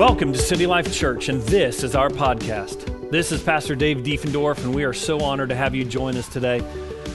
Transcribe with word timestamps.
Welcome 0.00 0.32
to 0.32 0.38
City 0.38 0.66
Life 0.66 0.94
Church, 0.94 1.28
and 1.28 1.42
this 1.42 1.84
is 1.84 1.94
our 1.94 2.08
podcast. 2.08 3.10
This 3.10 3.32
is 3.32 3.42
Pastor 3.42 3.74
Dave 3.74 3.98
Diefendorf, 3.98 4.64
and 4.64 4.74
we 4.74 4.82
are 4.84 4.94
so 4.94 5.20
honored 5.20 5.50
to 5.50 5.54
have 5.54 5.74
you 5.74 5.84
join 5.84 6.16
us 6.16 6.26
today. 6.26 6.64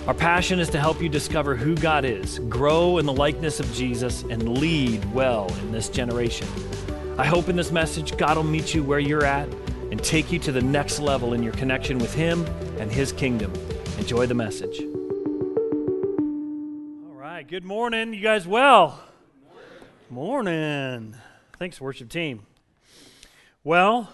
Our 0.06 0.14
passion 0.14 0.60
is 0.60 0.70
to 0.70 0.80
help 0.80 1.02
you 1.02 1.10
discover 1.10 1.56
who 1.56 1.76
God 1.76 2.06
is, 2.06 2.38
grow 2.48 3.00
in 3.00 3.08
the 3.08 3.12
likeness 3.12 3.60
of 3.60 3.74
Jesus, 3.74 4.22
and 4.30 4.60
lead 4.60 5.04
well 5.16 5.52
in 5.62 5.72
this 5.72 5.90
generation. 5.90 6.48
I 7.18 7.26
hope 7.26 7.50
in 7.50 7.56
this 7.56 7.72
message, 7.72 8.16
God 8.18 8.38
will 8.38 8.44
meet 8.44 8.76
you 8.76 8.84
where 8.84 9.00
you're 9.00 9.26
at 9.26 9.50
and 9.90 10.04
take 10.04 10.32
you 10.32 10.38
to 10.38 10.52
the 10.52 10.62
next 10.62 11.00
level 11.00 11.34
in 11.34 11.42
your 11.42 11.54
connection 11.54 11.98
with 11.98 12.14
Him 12.14 12.46
and 12.78 12.92
His 12.92 13.12
kingdom. 13.12 13.52
Enjoy 13.98 14.28
the 14.28 14.36
message. 14.36 14.82
All 17.08 17.16
right, 17.16 17.48
good 17.48 17.66
morning. 17.66 18.14
You 18.14 18.22
guys 18.22 18.46
well? 18.46 19.04
Morning. 20.12 21.16
Thanks, 21.58 21.82
worship 21.82 22.10
team. 22.10 22.46
Well, 23.68 24.14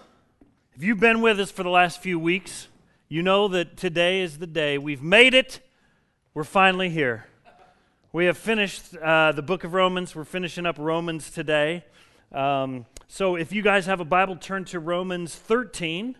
if 0.74 0.82
you've 0.82 0.98
been 0.98 1.20
with 1.20 1.38
us 1.38 1.50
for 1.50 1.62
the 1.62 1.68
last 1.68 2.00
few 2.00 2.18
weeks, 2.18 2.68
you 3.10 3.22
know 3.22 3.48
that 3.48 3.76
today 3.76 4.22
is 4.22 4.38
the 4.38 4.46
day. 4.46 4.78
We've 4.78 5.02
made 5.02 5.34
it. 5.34 5.60
We're 6.32 6.42
finally 6.42 6.88
here. 6.88 7.26
We 8.14 8.24
have 8.24 8.38
finished 8.38 8.96
uh, 8.96 9.32
the 9.32 9.42
book 9.42 9.62
of 9.64 9.74
Romans. 9.74 10.16
We're 10.16 10.24
finishing 10.24 10.64
up 10.64 10.78
Romans 10.78 11.30
today. 11.30 11.84
Um, 12.32 12.86
so 13.08 13.36
if 13.36 13.52
you 13.52 13.60
guys 13.60 13.84
have 13.84 14.00
a 14.00 14.06
Bible, 14.06 14.36
turn 14.36 14.64
to 14.64 14.80
Romans 14.80 15.34
13 15.34 16.16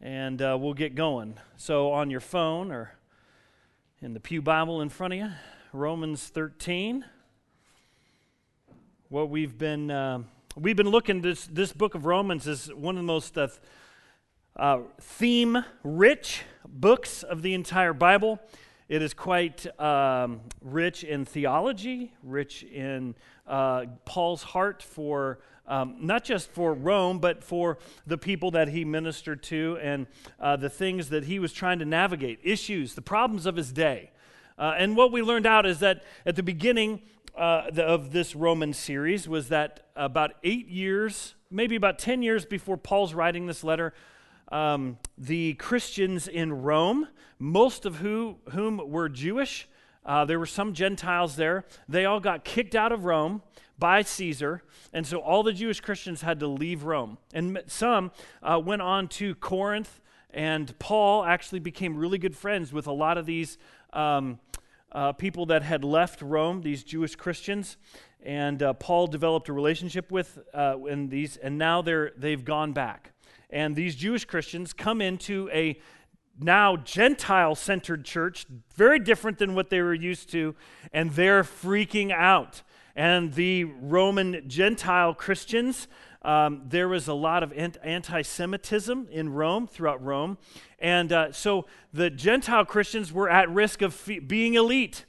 and 0.00 0.42
uh, 0.42 0.58
we'll 0.60 0.74
get 0.74 0.96
going. 0.96 1.36
So 1.56 1.92
on 1.92 2.10
your 2.10 2.18
phone 2.18 2.72
or 2.72 2.96
in 4.00 4.14
the 4.14 4.20
Pew 4.20 4.42
Bible 4.42 4.80
in 4.80 4.88
front 4.88 5.12
of 5.12 5.20
you, 5.20 5.30
Romans 5.72 6.26
13. 6.26 7.04
What 9.10 9.30
we've 9.30 9.56
been. 9.56 9.92
Uh, 9.92 10.22
We've 10.54 10.76
been 10.76 10.90
looking, 10.90 11.22
this, 11.22 11.46
this 11.46 11.72
book 11.72 11.94
of 11.94 12.04
Romans 12.04 12.46
is 12.46 12.66
one 12.74 12.96
of 12.96 13.02
the 13.02 13.06
most 13.06 13.38
uh, 13.38 13.48
uh, 14.54 14.80
theme 15.00 15.64
rich 15.82 16.42
books 16.68 17.22
of 17.22 17.40
the 17.40 17.54
entire 17.54 17.94
Bible. 17.94 18.38
It 18.86 19.00
is 19.00 19.14
quite 19.14 19.66
um, 19.80 20.42
rich 20.60 21.04
in 21.04 21.24
theology, 21.24 22.12
rich 22.22 22.64
in 22.64 23.14
uh, 23.46 23.86
Paul's 24.04 24.42
heart 24.42 24.82
for 24.82 25.38
um, 25.66 25.96
not 26.00 26.22
just 26.22 26.50
for 26.50 26.74
Rome, 26.74 27.18
but 27.18 27.42
for 27.42 27.78
the 28.06 28.18
people 28.18 28.50
that 28.50 28.68
he 28.68 28.84
ministered 28.84 29.42
to 29.44 29.78
and 29.80 30.06
uh, 30.38 30.56
the 30.56 30.68
things 30.68 31.08
that 31.08 31.24
he 31.24 31.38
was 31.38 31.54
trying 31.54 31.78
to 31.78 31.86
navigate, 31.86 32.40
issues, 32.42 32.94
the 32.94 33.00
problems 33.00 33.46
of 33.46 33.56
his 33.56 33.72
day. 33.72 34.10
Uh, 34.58 34.74
and 34.76 34.98
what 34.98 35.12
we 35.12 35.22
learned 35.22 35.46
out 35.46 35.64
is 35.64 35.78
that 35.78 36.04
at 36.26 36.36
the 36.36 36.42
beginning, 36.42 37.00
uh, 37.36 37.70
the, 37.70 37.82
of 37.82 38.12
this 38.12 38.36
Roman 38.36 38.72
series 38.72 39.28
was 39.28 39.48
that 39.48 39.86
about 39.96 40.32
eight 40.42 40.68
years, 40.68 41.34
maybe 41.50 41.76
about 41.76 41.98
10 41.98 42.22
years 42.22 42.44
before 42.44 42.76
Paul's 42.76 43.14
writing 43.14 43.46
this 43.46 43.64
letter, 43.64 43.94
um, 44.50 44.98
the 45.16 45.54
Christians 45.54 46.28
in 46.28 46.62
Rome, 46.62 47.08
most 47.38 47.86
of 47.86 47.96
who, 47.96 48.36
whom 48.50 48.90
were 48.90 49.08
Jewish, 49.08 49.66
uh, 50.04 50.24
there 50.24 50.38
were 50.38 50.46
some 50.46 50.74
Gentiles 50.74 51.36
there, 51.36 51.64
they 51.88 52.04
all 52.04 52.20
got 52.20 52.44
kicked 52.44 52.74
out 52.74 52.92
of 52.92 53.04
Rome 53.04 53.42
by 53.78 54.02
Caesar, 54.02 54.62
and 54.92 55.06
so 55.06 55.18
all 55.18 55.42
the 55.42 55.52
Jewish 55.52 55.80
Christians 55.80 56.20
had 56.20 56.38
to 56.40 56.46
leave 56.46 56.84
Rome. 56.84 57.18
And 57.32 57.62
some 57.66 58.12
uh, 58.42 58.60
went 58.62 58.82
on 58.82 59.08
to 59.08 59.34
Corinth, 59.36 60.00
and 60.30 60.78
Paul 60.78 61.24
actually 61.24 61.60
became 61.60 61.96
really 61.96 62.18
good 62.18 62.36
friends 62.36 62.72
with 62.72 62.86
a 62.86 62.92
lot 62.92 63.16
of 63.16 63.26
these. 63.26 63.58
Um, 63.92 64.38
uh, 64.92 65.12
people 65.12 65.46
that 65.46 65.62
had 65.62 65.84
left 65.84 66.22
Rome, 66.22 66.62
these 66.62 66.84
Jewish 66.84 67.16
Christians, 67.16 67.76
and 68.22 68.62
uh, 68.62 68.72
Paul 68.74 69.06
developed 69.06 69.48
a 69.48 69.52
relationship 69.52 70.10
with 70.10 70.38
uh, 70.54 70.76
and 70.88 71.10
these, 71.10 71.36
and 71.36 71.58
now 71.58 71.82
they're 71.82 72.12
they've 72.16 72.44
gone 72.44 72.72
back, 72.72 73.12
and 73.50 73.74
these 73.74 73.96
Jewish 73.96 74.24
Christians 74.24 74.72
come 74.72 75.00
into 75.00 75.48
a 75.52 75.80
now 76.38 76.76
Gentile 76.76 77.54
centered 77.54 78.04
church, 78.04 78.46
very 78.74 78.98
different 78.98 79.38
than 79.38 79.54
what 79.54 79.70
they 79.70 79.80
were 79.80 79.94
used 79.94 80.30
to, 80.32 80.54
and 80.92 81.10
they're 81.10 81.42
freaking 81.42 82.12
out. 82.12 82.62
And 82.94 83.32
the 83.32 83.64
Roman 83.64 84.48
Gentile 84.48 85.14
Christians 85.14 85.88
um, 86.24 86.62
there 86.66 86.88
was 86.88 87.08
a 87.08 87.14
lot 87.14 87.42
of 87.42 87.52
anti 87.52 88.22
Semitism 88.22 89.08
in 89.10 89.28
Rome, 89.30 89.66
throughout 89.66 90.02
Rome. 90.02 90.38
And 90.78 91.12
uh, 91.12 91.32
so 91.32 91.66
the 91.92 92.10
Gentile 92.10 92.64
Christians 92.64 93.12
were 93.12 93.28
at 93.28 93.50
risk 93.50 93.82
of 93.82 93.92
fe- 93.92 94.20
being 94.20 94.54
elite. 94.54 95.04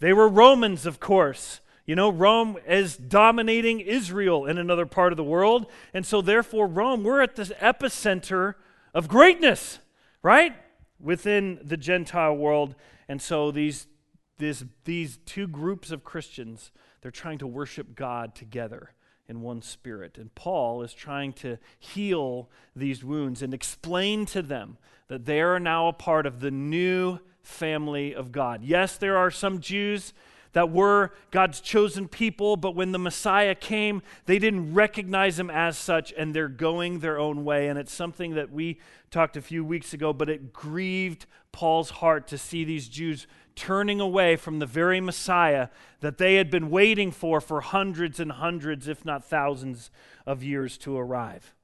They 0.00 0.12
were 0.12 0.28
Romans, 0.28 0.84
of 0.84 1.00
course. 1.00 1.60
You 1.86 1.94
know, 1.94 2.10
Rome 2.10 2.58
is 2.66 2.96
dominating 2.96 3.78
Israel 3.78 4.46
in 4.46 4.58
another 4.58 4.86
part 4.86 5.12
of 5.12 5.16
the 5.16 5.24
world. 5.24 5.66
And 5.94 6.04
so, 6.04 6.20
therefore, 6.20 6.66
Rome, 6.66 7.04
we're 7.04 7.20
at 7.20 7.36
the 7.36 7.44
epicenter 7.44 8.54
of 8.92 9.06
greatness, 9.06 9.78
right? 10.20 10.52
Within 10.98 11.60
the 11.62 11.76
Gentile 11.76 12.36
world. 12.36 12.74
And 13.08 13.22
so, 13.22 13.52
these, 13.52 13.86
this, 14.38 14.64
these 14.84 15.18
two 15.18 15.46
groups 15.46 15.92
of 15.92 16.02
Christians, 16.02 16.72
they're 17.02 17.12
trying 17.12 17.38
to 17.38 17.46
worship 17.46 17.94
God 17.94 18.34
together 18.34 18.90
in 19.28 19.42
one 19.42 19.62
spirit. 19.62 20.18
And 20.18 20.34
Paul 20.34 20.82
is 20.82 20.94
trying 20.94 21.32
to 21.34 21.58
heal 21.78 22.48
these 22.74 23.04
wounds 23.04 23.42
and 23.42 23.52
explain 23.52 24.26
to 24.26 24.42
them 24.42 24.78
that 25.08 25.24
they 25.24 25.40
are 25.40 25.60
now 25.60 25.88
a 25.88 25.92
part 25.92 26.26
of 26.26 26.40
the 26.40 26.50
new 26.50 27.18
family 27.42 28.14
of 28.14 28.32
God. 28.32 28.64
Yes, 28.64 28.96
there 28.96 29.16
are 29.16 29.30
some 29.30 29.60
Jews 29.60 30.12
that 30.52 30.70
were 30.70 31.12
God's 31.30 31.60
chosen 31.60 32.08
people, 32.08 32.56
but 32.56 32.74
when 32.74 32.92
the 32.92 32.98
Messiah 32.98 33.54
came, 33.54 34.00
they 34.24 34.38
didn't 34.38 34.72
recognize 34.72 35.38
him 35.38 35.50
as 35.50 35.76
such, 35.76 36.14
and 36.16 36.32
they're 36.34 36.48
going 36.48 37.00
their 37.00 37.18
own 37.18 37.44
way. 37.44 37.68
And 37.68 37.78
it's 37.78 37.92
something 37.92 38.34
that 38.36 38.50
we 38.50 38.78
talked 39.10 39.36
a 39.36 39.42
few 39.42 39.64
weeks 39.64 39.92
ago, 39.92 40.14
but 40.14 40.30
it 40.30 40.54
grieved 40.54 41.26
Paul's 41.52 41.90
heart 41.90 42.26
to 42.28 42.38
see 42.38 42.64
these 42.64 42.88
Jews 42.88 43.26
turning 43.56 44.00
away 44.00 44.36
from 44.36 44.58
the 44.58 44.66
very 44.66 45.00
Messiah 45.00 45.68
that 46.00 46.18
they 46.18 46.36
had 46.36 46.50
been 46.50 46.70
waiting 46.70 47.10
for 47.10 47.40
for 47.40 47.62
hundreds 47.62 48.20
and 48.20 48.30
hundreds, 48.30 48.86
if 48.86 49.04
not 49.04 49.24
thousands, 49.24 49.90
of 50.26 50.42
years 50.42 50.78
to 50.78 50.96
arrive. 50.96 51.54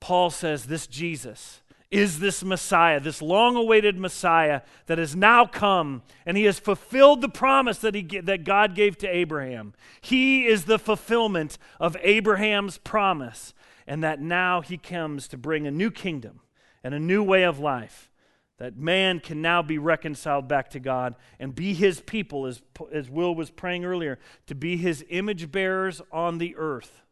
Paul 0.00 0.30
says, 0.30 0.66
This 0.66 0.86
Jesus 0.86 1.60
is 1.90 2.18
this 2.18 2.42
Messiah, 2.42 2.98
this 2.98 3.22
long 3.22 3.54
awaited 3.54 3.98
Messiah 3.98 4.62
that 4.86 4.98
has 4.98 5.14
now 5.14 5.46
come, 5.46 6.02
and 6.26 6.36
he 6.36 6.44
has 6.44 6.58
fulfilled 6.58 7.20
the 7.20 7.28
promise 7.28 7.78
that, 7.78 7.94
he, 7.94 8.02
that 8.02 8.44
God 8.44 8.74
gave 8.74 8.98
to 8.98 9.06
Abraham. 9.06 9.74
He 10.00 10.46
is 10.46 10.64
the 10.64 10.78
fulfillment 10.78 11.58
of 11.78 11.96
Abraham's 12.02 12.78
promise, 12.78 13.54
and 13.86 14.02
that 14.02 14.20
now 14.20 14.60
he 14.60 14.76
comes 14.76 15.28
to 15.28 15.36
bring 15.36 15.66
a 15.66 15.70
new 15.70 15.90
kingdom 15.90 16.40
and 16.82 16.94
a 16.94 17.00
new 17.00 17.22
way 17.22 17.44
of 17.44 17.60
life 17.60 18.10
that 18.58 18.76
man 18.76 19.18
can 19.20 19.42
now 19.42 19.62
be 19.62 19.78
reconciled 19.78 20.46
back 20.46 20.70
to 20.70 20.80
God 20.80 21.16
and 21.40 21.54
be 21.54 21.74
his 21.74 22.00
people, 22.00 22.46
as, 22.46 22.62
as 22.92 23.10
Will 23.10 23.34
was 23.34 23.50
praying 23.50 23.84
earlier, 23.84 24.18
to 24.46 24.54
be 24.54 24.76
his 24.76 25.04
image 25.08 25.50
bearers 25.50 26.00
on 26.12 26.38
the 26.38 26.54
earth. 26.56 27.02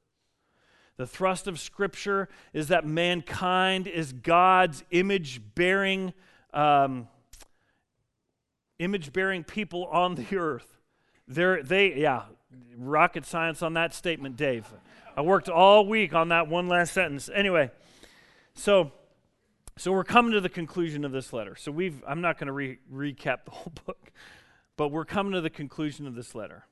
The 0.97 1.07
thrust 1.07 1.49
of 1.49 1.59
Scripture 1.59 2.29
is 2.53 2.69
that 2.69 2.87
mankind 2.87 3.89
is 3.89 4.13
God's 4.13 4.85
image 4.91 5.41
bearing, 5.55 6.13
um, 6.55 7.09
image 8.79 9.13
bearing 9.13 9.43
people 9.43 9.87
on 9.87 10.15
the 10.15 10.37
earth. 10.37 10.79
They're, 11.27 11.63
they, 11.63 11.95
yeah, 11.95 12.23
rocket 12.77 13.27
science 13.27 13.63
on 13.63 13.75
that 13.75 13.95
statement, 13.95 14.37
Dave. 14.37 14.73
I 15.17 15.23
worked 15.23 15.49
all 15.49 15.87
week 15.87 16.15
on 16.15 16.29
that 16.29 16.47
one 16.47 16.69
last 16.69 16.93
sentence. 16.93 17.29
Anyway, 17.35 17.71
so 18.55 18.93
so 19.77 19.93
we're 19.93 20.05
coming 20.05 20.33
to 20.33 20.41
the 20.41 20.49
conclusion 20.49 21.05
of 21.05 21.13
this 21.13 21.33
letter. 21.33 21.57
So 21.57 21.73
we've 21.73 22.03
I'm 22.07 22.21
not 22.21 22.39
going 22.39 22.49
to 22.49 22.53
re- 22.53 22.79
recap 22.93 23.45
the 23.45 23.53
whole 23.53 23.73
book, 23.87 24.13
but 24.77 24.89
we're 24.89 25.05
coming 25.05 25.33
to 25.33 25.41
the 25.41 25.51
conclusion 25.51 26.07
of 26.07 26.15
this 26.15 26.35
letter. 26.35 26.65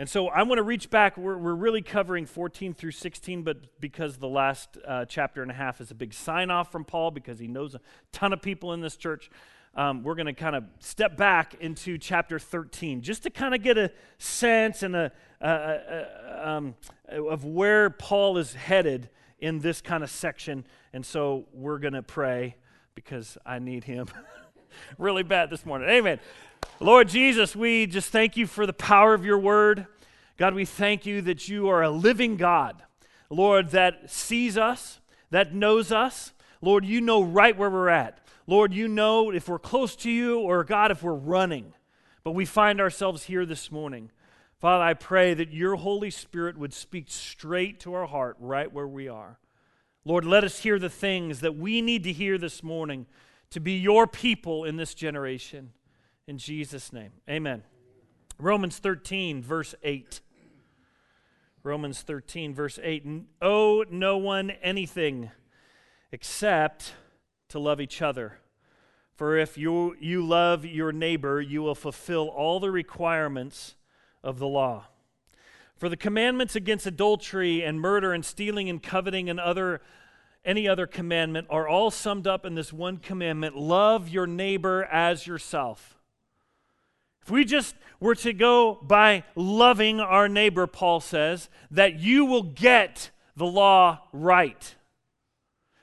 And 0.00 0.08
so 0.08 0.28
I 0.28 0.44
want 0.44 0.58
to 0.58 0.62
reach 0.62 0.90
back. 0.90 1.16
We're, 1.16 1.36
we're 1.36 1.54
really 1.54 1.82
covering 1.82 2.24
14 2.24 2.72
through 2.72 2.92
16, 2.92 3.42
but 3.42 3.80
because 3.80 4.16
the 4.16 4.28
last 4.28 4.78
uh, 4.86 5.04
chapter 5.06 5.42
and 5.42 5.50
a 5.50 5.54
half 5.54 5.80
is 5.80 5.90
a 5.90 5.94
big 5.94 6.14
sign 6.14 6.50
off 6.52 6.70
from 6.70 6.84
Paul, 6.84 7.10
because 7.10 7.40
he 7.40 7.48
knows 7.48 7.74
a 7.74 7.80
ton 8.12 8.32
of 8.32 8.40
people 8.40 8.72
in 8.74 8.80
this 8.80 8.96
church, 8.96 9.28
um, 9.74 10.04
we're 10.04 10.14
going 10.14 10.26
to 10.26 10.32
kind 10.32 10.54
of 10.54 10.64
step 10.78 11.16
back 11.16 11.56
into 11.60 11.98
chapter 11.98 12.38
13 12.38 13.02
just 13.02 13.24
to 13.24 13.30
kind 13.30 13.56
of 13.56 13.62
get 13.62 13.76
a 13.76 13.90
sense 14.18 14.84
and 14.84 14.94
a, 14.94 15.12
a, 15.40 15.48
a 15.48 16.48
um, 16.48 16.74
of 17.08 17.44
where 17.44 17.90
Paul 17.90 18.38
is 18.38 18.54
headed 18.54 19.10
in 19.38 19.60
this 19.60 19.80
kind 19.80 20.02
of 20.02 20.10
section. 20.10 20.64
And 20.92 21.04
so 21.04 21.46
we're 21.52 21.78
going 21.78 21.94
to 21.94 22.02
pray 22.02 22.56
because 22.94 23.38
I 23.46 23.58
need 23.58 23.84
him 23.84 24.08
really 24.98 25.22
bad 25.22 25.50
this 25.50 25.64
morning. 25.64 25.88
Amen. 25.88 26.20
Lord 26.80 27.08
Jesus, 27.08 27.54
we 27.56 27.86
just 27.86 28.10
thank 28.10 28.36
you 28.36 28.46
for 28.46 28.66
the 28.66 28.72
power 28.72 29.14
of 29.14 29.24
your 29.24 29.38
word. 29.38 29.86
God, 30.36 30.54
we 30.54 30.64
thank 30.64 31.06
you 31.06 31.20
that 31.22 31.48
you 31.48 31.68
are 31.68 31.82
a 31.82 31.90
living 31.90 32.36
God, 32.36 32.82
Lord, 33.30 33.70
that 33.70 34.10
sees 34.10 34.56
us, 34.56 35.00
that 35.30 35.54
knows 35.54 35.90
us. 35.90 36.32
Lord, 36.60 36.84
you 36.84 37.00
know 37.00 37.22
right 37.22 37.56
where 37.56 37.70
we're 37.70 37.88
at. 37.88 38.20
Lord, 38.46 38.72
you 38.72 38.88
know 38.88 39.30
if 39.30 39.48
we're 39.48 39.58
close 39.58 39.94
to 39.96 40.10
you 40.10 40.40
or, 40.40 40.64
God, 40.64 40.90
if 40.90 41.02
we're 41.02 41.12
running. 41.12 41.74
But 42.24 42.32
we 42.32 42.44
find 42.44 42.80
ourselves 42.80 43.24
here 43.24 43.44
this 43.44 43.70
morning. 43.70 44.10
Father, 44.60 44.82
I 44.82 44.94
pray 44.94 45.34
that 45.34 45.52
your 45.52 45.76
Holy 45.76 46.10
Spirit 46.10 46.58
would 46.58 46.72
speak 46.72 47.06
straight 47.08 47.78
to 47.80 47.94
our 47.94 48.06
heart 48.06 48.36
right 48.40 48.72
where 48.72 48.88
we 48.88 49.06
are. 49.06 49.38
Lord, 50.04 50.24
let 50.24 50.42
us 50.42 50.60
hear 50.60 50.80
the 50.80 50.90
things 50.90 51.40
that 51.40 51.56
we 51.56 51.80
need 51.80 52.02
to 52.04 52.12
hear 52.12 52.38
this 52.38 52.62
morning 52.62 53.06
to 53.50 53.60
be 53.60 53.74
your 53.74 54.06
people 54.08 54.64
in 54.64 54.76
this 54.76 54.94
generation. 54.94 55.70
In 56.26 56.38
Jesus' 56.38 56.92
name, 56.92 57.12
amen. 57.30 57.62
Romans 58.38 58.78
13, 58.78 59.42
verse 59.42 59.76
8. 59.84 60.20
Romans 61.62 62.02
13, 62.02 62.52
verse 62.52 62.80
8. 62.82 63.06
Owe 63.40 63.84
no 63.90 64.16
one 64.16 64.50
anything 64.50 65.30
except 66.10 66.94
to 67.48 67.60
love 67.60 67.80
each 67.80 68.02
other. 68.02 68.38
For 69.14 69.36
if 69.36 69.56
you, 69.56 69.94
you 70.00 70.26
love 70.26 70.64
your 70.64 70.90
neighbor, 70.92 71.40
you 71.40 71.62
will 71.62 71.74
fulfill 71.74 72.28
all 72.28 72.58
the 72.58 72.70
requirements 72.70 73.76
of 74.22 74.38
the 74.38 74.46
law. 74.46 74.86
For 75.76 75.88
the 75.88 75.96
commandments 75.96 76.56
against 76.56 76.86
adultery 76.86 77.62
and 77.62 77.80
murder 77.80 78.12
and 78.12 78.24
stealing 78.24 78.68
and 78.68 78.82
coveting 78.82 79.30
and 79.30 79.38
other 79.38 79.80
any 80.44 80.68
other 80.68 80.86
commandment 80.86 81.46
are 81.50 81.68
all 81.68 81.90
summed 81.90 82.26
up 82.26 82.46
in 82.46 82.54
this 82.54 82.72
one 82.72 82.96
commandment 82.96 83.56
love 83.56 84.08
your 84.08 84.26
neighbor 84.26 84.84
as 84.84 85.26
yourself. 85.26 85.98
If 87.22 87.30
we 87.30 87.44
just 87.44 87.74
were 88.00 88.14
to 88.14 88.32
go 88.32 88.78
by 88.80 89.24
loving 89.34 90.00
our 90.00 90.28
neighbor, 90.28 90.66
Paul 90.66 91.00
says, 91.00 91.50
that 91.70 91.98
you 91.98 92.24
will 92.24 92.42
get 92.42 93.10
the 93.36 93.44
law 93.44 94.00
right. 94.12 94.74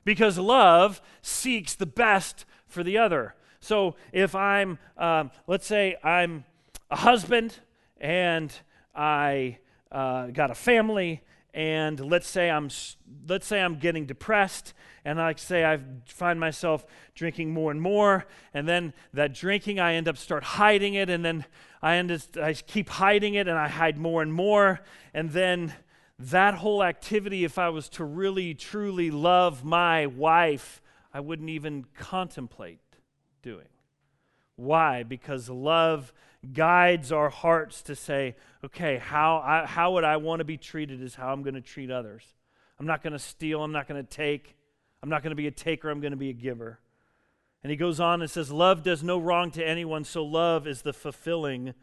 Because 0.04 0.40
love 0.40 1.02
seeks 1.22 1.76
the 1.76 1.86
best 1.86 2.46
for 2.66 2.84
the 2.84 2.98
other. 2.98 3.36
So 3.60 3.96
if 4.12 4.34
I'm, 4.34 4.80
um, 4.98 5.30
let's 5.46 5.68
say 5.68 5.98
I'm 6.04 6.46
a 6.90 6.96
husband 6.96 7.60
and 8.00 8.54
I 8.94 9.60
uh, 9.92 10.28
got 10.28 10.52
a 10.52 10.56
family 10.56 11.22
and 11.54 12.00
let's 12.00 12.28
say 12.28 12.50
I'm 12.50 12.70
let's 13.28 13.48
say 13.48 13.62
I'm 13.62 13.80
getting 13.80 14.06
depressed 14.06 14.74
and 15.06 15.22
I 15.22 15.34
say 15.36 15.64
I 15.64 15.80
find 16.06 16.40
myself 16.40 16.86
drinking 17.14 17.52
more 17.52 17.72
and 17.72 17.82
more 17.82 18.26
and 18.54 18.68
then 18.68 18.94
that 19.14 19.34
drinking 19.34 19.80
I 19.80 19.94
end 19.94 20.08
up 20.08 20.18
start 20.18 20.44
hiding 20.44 20.96
it 20.96 21.10
and 21.10 21.24
then 21.24 21.46
I 21.82 21.96
end 21.96 22.12
up, 22.12 22.22
I 22.42 22.54
keep 22.54 22.90
hiding 22.90 23.36
it 23.36 23.48
and 23.48 23.58
I 23.58 23.70
hide 23.70 23.98
more 23.98 24.22
and 24.22 24.34
more 24.34 24.82
and 25.14 25.32
then 25.32 25.74
that 26.20 26.56
whole 26.56 26.84
activity 26.84 27.46
if 27.46 27.58
I 27.58 27.70
was 27.70 27.88
to 27.90 28.04
really 28.04 28.54
truly 28.54 29.10
love 29.10 29.64
my 29.64 30.08
wife 30.08 30.82
I 31.14 31.22
wouldn't 31.22 31.50
even 31.50 31.86
contemplate 31.98 32.82
doing. 33.42 33.70
Why? 34.58 35.04
Because 35.04 35.50
love 35.50 36.12
guides 36.54 37.12
our 37.12 37.30
hearts 37.30 37.82
to 37.84 37.96
say, 37.96 38.36
okay, 38.64 38.98
how, 38.98 39.38
I, 39.38 39.66
how 39.66 39.94
would 39.94 40.04
I 40.04 40.18
want 40.18 40.40
to 40.40 40.46
be 40.46 40.58
treated 40.58 41.02
is 41.02 41.16
how 41.16 41.32
I'm 41.32 41.44
going 41.44 41.56
to 41.56 41.62
treat 41.62 41.92
others. 41.92 42.24
I'm 42.80 42.86
not 42.86 43.04
going 43.04 43.14
to 43.14 43.20
steal. 43.20 43.64
I'm 43.64 43.72
not 43.72 43.88
going 43.88 44.04
to 44.04 44.10
take. 44.10 44.56
I'm 45.02 45.10
not 45.10 45.24
going 45.24 45.32
to 45.32 45.36
be 45.36 45.48
a 45.48 45.52
taker. 45.52 45.90
I'm 45.90 46.02
going 46.02 46.12
to 46.12 46.18
be 46.18 46.30
a 46.30 46.34
giver. 46.34 46.80
And 47.64 47.72
he 47.72 47.78
goes 47.78 48.00
on 48.00 48.22
and 48.22 48.30
says, 48.30 48.52
Love 48.52 48.84
does 48.84 49.04
no 49.04 49.18
wrong 49.18 49.50
to 49.52 49.68
anyone, 49.68 50.04
so 50.04 50.24
love 50.24 50.68
is 50.68 50.82
the 50.84 50.94
fulfilling 50.94 51.74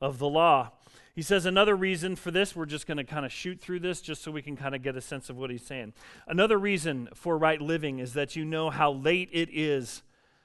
of 0.00 0.18
the 0.18 0.28
law. 0.28 0.72
He 1.14 1.22
says 1.22 1.46
another 1.46 1.74
reason 1.74 2.14
for 2.14 2.30
this, 2.30 2.54
we're 2.54 2.66
just 2.66 2.86
going 2.86 2.98
to 2.98 3.04
kind 3.04 3.26
of 3.26 3.32
shoot 3.32 3.60
through 3.60 3.80
this 3.80 4.00
just 4.00 4.22
so 4.22 4.30
we 4.30 4.42
can 4.42 4.56
kind 4.56 4.74
of 4.74 4.82
get 4.82 4.96
a 4.96 5.00
sense 5.00 5.28
of 5.28 5.36
what 5.36 5.50
he's 5.50 5.66
saying. 5.66 5.92
Another 6.28 6.56
reason 6.56 7.08
for 7.12 7.36
right 7.36 7.60
living 7.60 7.98
is 7.98 8.12
that 8.12 8.36
you 8.36 8.44
know 8.44 8.70
how 8.70 8.92
late 8.92 9.28
it 9.32 9.48
is. 9.52 10.02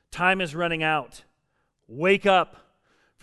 Time 0.09 0.41
is 0.41 0.55
running 0.55 0.81
out. 0.81 1.23
Wake 1.87 2.25
up. 2.25 2.62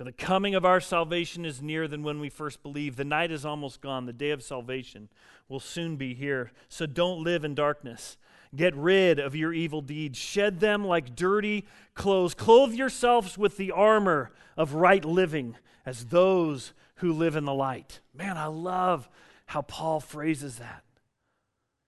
For 0.01 0.05
the 0.05 0.13
coming 0.13 0.55
of 0.55 0.65
our 0.65 0.81
salvation 0.81 1.45
is 1.45 1.61
nearer 1.61 1.87
than 1.87 2.03
when 2.03 2.21
we 2.21 2.31
first 2.31 2.63
believed. 2.63 2.97
The 2.97 3.05
night 3.05 3.31
is 3.31 3.45
almost 3.45 3.83
gone. 3.83 4.07
The 4.07 4.15
day 4.15 4.31
of 4.31 4.43
salvation 4.43 5.11
will 5.47 5.61
soon 5.61 5.97
be 5.97 6.15
here. 6.15 6.53
So 6.71 6.87
don't 6.87 7.23
live 7.23 7.45
in 7.45 7.55
darkness. 7.55 8.17
Get 8.57 8.75
rid 8.75 9.19
of 9.19 9.37
your 9.37 9.53
evil 9.53 9.83
deeds. 9.83 10.17
Shed 10.17 10.59
them 10.59 10.87
like 10.87 11.15
dirty 11.15 11.67
clothes. 11.93 12.33
Clothe 12.33 12.73
yourselves 12.73 13.37
with 13.37 13.59
the 13.59 13.73
armor 13.73 14.33
of 14.57 14.73
right 14.73 15.05
living 15.05 15.57
as 15.85 16.07
those 16.07 16.73
who 16.95 17.13
live 17.13 17.37
in 17.37 17.45
the 17.45 17.53
light. 17.53 18.01
Man, 18.15 18.39
I 18.39 18.47
love 18.47 19.07
how 19.45 19.61
Paul 19.61 20.01
phrases 20.01 20.57
that. 20.57 20.83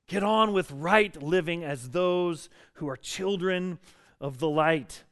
Get 0.06 0.22
on 0.22 0.52
with 0.52 0.70
right 0.70 1.16
living 1.22 1.64
as 1.64 1.88
those 1.88 2.50
who 2.74 2.90
are 2.90 2.96
children 2.98 3.78
of 4.20 4.38
the 4.38 4.50
light. 4.50 5.02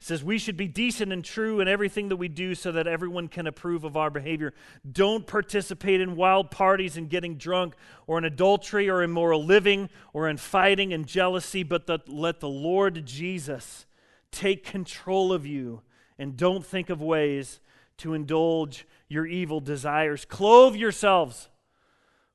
Says 0.00 0.22
we 0.22 0.38
should 0.38 0.56
be 0.56 0.68
decent 0.68 1.12
and 1.12 1.24
true 1.24 1.60
in 1.60 1.66
everything 1.66 2.08
that 2.08 2.16
we 2.16 2.28
do 2.28 2.54
so 2.54 2.70
that 2.70 2.86
everyone 2.86 3.26
can 3.26 3.48
approve 3.48 3.82
of 3.82 3.96
our 3.96 4.10
behavior. 4.10 4.54
Don't 4.90 5.26
participate 5.26 6.00
in 6.00 6.14
wild 6.14 6.52
parties 6.52 6.96
and 6.96 7.10
getting 7.10 7.36
drunk, 7.36 7.74
or 8.06 8.16
in 8.16 8.24
adultery, 8.24 8.88
or 8.88 9.02
immoral 9.02 9.44
living, 9.44 9.90
or 10.12 10.28
in 10.28 10.36
fighting 10.36 10.92
and 10.92 11.06
jealousy, 11.06 11.64
but 11.64 11.86
the, 11.86 11.98
let 12.06 12.38
the 12.38 12.48
Lord 12.48 13.04
Jesus 13.06 13.86
take 14.30 14.64
control 14.64 15.32
of 15.32 15.44
you 15.44 15.82
and 16.18 16.36
don't 16.36 16.64
think 16.64 16.90
of 16.90 17.02
ways 17.02 17.60
to 17.98 18.14
indulge 18.14 18.86
your 19.08 19.26
evil 19.26 19.60
desires. 19.60 20.24
Clothe 20.24 20.76
yourselves. 20.76 21.48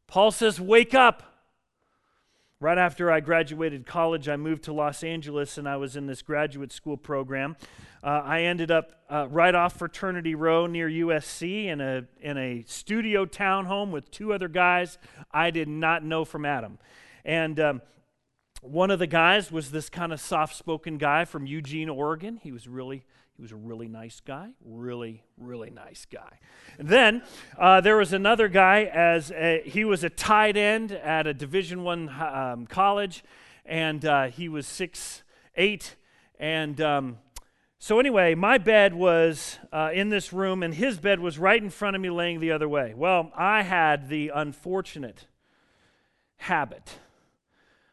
Paul 0.08 0.32
says, 0.32 0.60
Wake 0.60 0.94
up. 0.94 1.33
Right 2.64 2.78
after 2.78 3.12
I 3.12 3.20
graduated 3.20 3.86
college, 3.86 4.30
I 4.30 4.38
moved 4.38 4.64
to 4.64 4.74
Los 4.74 5.04
Angeles 5.04 5.58
and 5.58 5.68
I 5.68 5.76
was 5.76 5.98
in 5.98 6.08
this 6.08 6.22
graduate 6.22 6.72
school 6.72 6.96
program. 6.96 7.58
Uh, 8.02 8.22
I 8.24 8.44
ended 8.44 8.72
up 8.72 9.04
uh, 9.10 9.28
right 9.30 9.54
off 9.54 9.78
Fraternity 9.78 10.34
Row 10.34 10.66
near 10.66 10.90
USC 10.90 11.66
in 11.66 11.82
a, 11.82 12.06
in 12.22 12.38
a 12.38 12.64
studio 12.66 13.26
townhome 13.26 13.92
with 13.92 14.10
two 14.12 14.32
other 14.32 14.48
guys 14.48 14.98
I 15.30 15.52
did 15.52 15.68
not 15.68 16.06
know 16.06 16.24
from 16.24 16.46
Adam. 16.46 16.80
And 17.26 17.60
um, 17.60 17.82
one 18.62 18.92
of 18.92 19.00
the 19.00 19.08
guys 19.08 19.52
was 19.52 19.72
this 19.72 19.90
kind 19.90 20.14
of 20.14 20.22
soft 20.22 20.56
spoken 20.56 20.98
guy 20.98 21.26
from 21.26 21.46
Eugene, 21.46 21.90
Oregon. 21.90 22.40
He 22.42 22.54
was 22.54 22.70
really 22.70 23.04
was 23.44 23.52
a 23.52 23.58
really 23.58 23.90
nice 23.90 24.22
guy, 24.22 24.48
really, 24.64 25.22
really 25.38 25.70
nice 25.70 26.06
guy. 26.10 26.40
And 26.80 26.88
then 26.88 27.24
uh, 27.60 27.82
there 27.82 27.98
was 27.98 28.14
another 28.14 28.48
guy 28.48 28.86
as 28.86 29.32
a, 29.32 29.62
he 29.66 29.84
was 29.84 30.06
a 30.06 30.10
tight 30.10 30.56
end 30.56 30.94
at 30.94 31.28
a 31.28 31.34
Division 31.34 31.84
One 31.84 32.08
um, 32.08 32.66
college, 32.68 33.22
and 33.66 34.06
uh, 34.06 34.28
he 34.28 34.48
was 34.48 34.66
six 34.66 35.24
eight. 35.58 35.98
And 36.40 36.80
um, 36.80 37.18
so 37.80 38.00
anyway, 38.00 38.34
my 38.34 38.58
bed 38.58 38.94
was 38.94 39.60
uh, 39.74 39.92
in 39.94 40.08
this 40.08 40.32
room, 40.32 40.64
and 40.64 40.74
his 40.74 40.98
bed 40.98 41.20
was 41.20 41.38
right 41.38 41.62
in 41.62 41.70
front 41.70 41.98
of 41.98 42.02
me, 42.02 42.10
laying 42.10 42.40
the 42.40 42.52
other 42.52 42.70
way. 42.70 42.94
Well, 42.96 43.30
I 43.36 43.64
had 43.64 44.08
the 44.08 44.32
unfortunate 44.34 45.28
habit 46.38 46.94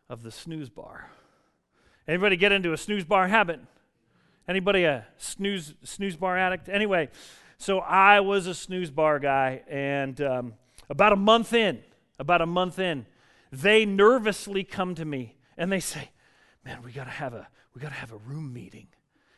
of 0.09 0.23
the 0.23 0.31
snooze 0.31 0.71
bar. 0.71 1.11
Anybody 2.07 2.37
get 2.37 2.53
into 2.53 2.73
a 2.73 2.77
snooze 2.77 3.05
bar 3.05 3.27
habit? 3.27 3.59
Anybody 4.49 4.85
a 4.85 5.07
snooze 5.17 5.75
snooze 5.85 6.17
bar 6.17 6.37
addict? 6.37 6.69
Anyway, 6.69 7.09
so 7.59 7.79
I 7.79 8.21
was 8.21 8.47
a 8.47 8.55
snooze 8.55 8.91
bar 8.91 9.19
guy, 9.19 9.63
and 9.69 10.21
um, 10.21 10.55
about 10.89 11.13
a 11.13 11.17
month 11.17 11.53
in, 11.53 11.81
about 12.19 12.41
a 12.41 12.47
month 12.47 12.79
in, 12.79 13.07
they 13.53 13.85
nervously 13.85 14.65
come 14.65 14.95
to 14.95 15.05
me 15.05 15.37
and 15.57 15.71
they 15.71 15.81
say, 15.81 16.11
"Man, 16.65 16.83
we 16.83 16.93
gotta 16.93 17.11
have 17.11 17.35
a 17.35 17.49
we 17.75 17.81
gotta 17.81 17.95
have 17.95 18.13
a 18.13 18.17
room 18.17 18.53
meeting," 18.53 18.89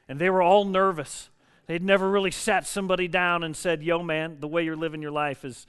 and 0.09 0.19
they 0.19 0.31
were 0.31 0.43
all 0.43 0.65
nervous. 0.65 1.31
They'd 1.67 1.83
never 1.83 2.11
really 2.11 2.31
sat 2.31 2.67
somebody 2.67 3.09
down 3.09 3.43
and 3.43 3.57
said, 3.57 3.83
"Yo, 3.83 4.03
man, 4.03 4.39
the 4.41 4.49
way 4.49 4.65
you're 4.65 4.77
living 4.77 5.03
your 5.03 5.11
life 5.11 5.43
has 5.43 5.67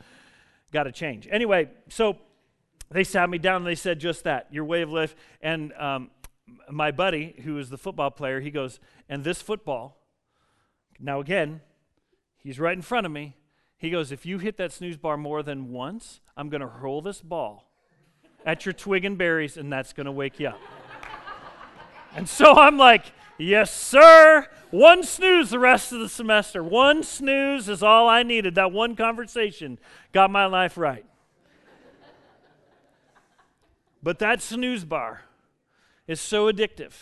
got 0.72 0.84
to 0.84 0.92
change." 0.92 1.28
Anyway, 1.32 1.70
so 1.90 2.18
they 2.92 3.04
sat 3.04 3.30
me 3.30 3.40
down 3.40 3.58
and 3.58 3.68
they 3.68 3.76
said 3.76 4.00
just 4.00 4.24
that, 4.24 4.48
your 4.52 4.66
way 4.66 4.84
of 4.84 4.92
life. 4.92 5.16
And 5.42 5.74
um, 5.74 6.12
my 6.70 6.92
buddy, 6.92 7.36
who 7.44 7.58
is 7.58 7.70
the 7.70 7.78
football 7.78 8.12
player, 8.12 8.40
he 8.40 8.52
goes, 8.52 8.80
and 9.10 9.24
this 9.24 9.42
football, 9.42 9.98
now 11.00 11.20
again, 11.20 11.62
he's 12.38 12.60
right 12.60 12.76
in 12.76 12.82
front 12.82 13.06
of 13.06 13.12
me. 13.12 13.36
He 13.78 13.90
goes, 13.90 14.12
if 14.12 14.26
you 14.26 14.40
hit 14.40 14.58
that 14.58 14.72
snooze 14.72 14.98
bar 14.98 15.18
more 15.18 15.44
than 15.44 15.72
once, 15.72 16.22
I'm 16.38 16.50
going 16.50 16.62
to 16.62 16.68
hurl 16.68 17.02
this 17.02 17.22
ball 17.22 17.70
at 18.46 18.66
your 18.66 18.74
twig 18.74 19.06
and 19.06 19.18
berries, 19.18 19.58
and 19.58 19.72
that's 19.72 19.94
going 19.94 20.06
to 20.06 20.12
wake 20.12 20.40
you 20.40 20.48
up. 20.50 20.60
and 22.16 22.28
so 22.28 22.54
I'm 22.54 22.78
like, 22.78 23.12
yes, 23.38 23.74
sir. 23.74 24.48
One 24.72 25.04
snooze 25.04 25.50
the 25.50 25.60
rest 25.60 25.92
of 25.92 26.00
the 26.00 26.10
semester. 26.10 26.64
One 26.64 27.04
snooze 27.04 27.70
is 27.70 27.84
all 27.84 28.08
I 28.08 28.24
needed. 28.24 28.56
That 28.56 28.72
one 28.72 28.96
conversation 28.96 29.78
got 30.12 30.32
my 30.32 30.46
life 30.46 30.78
right. 30.78 31.06
but 34.02 34.20
that 34.20 34.42
snooze 34.42 34.86
bar, 34.86 35.24
is 36.08 36.20
so 36.20 36.52
addictive 36.52 36.94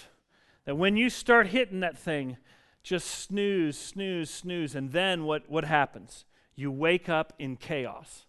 that 0.66 0.76
when 0.76 0.98
you 0.98 1.10
start 1.10 1.48
hitting 1.48 1.80
that 1.80 1.98
thing, 1.98 2.38
just 2.84 3.08
snooze, 3.08 3.78
snooze, 3.78 4.30
snooze, 4.30 4.76
and 4.76 4.92
then 4.92 5.24
what, 5.26 5.50
what 5.50 5.66
happens? 5.66 6.26
You 6.56 6.72
wake 6.72 7.10
up 7.10 7.34
in 7.40 7.56
chaos, 7.56 8.26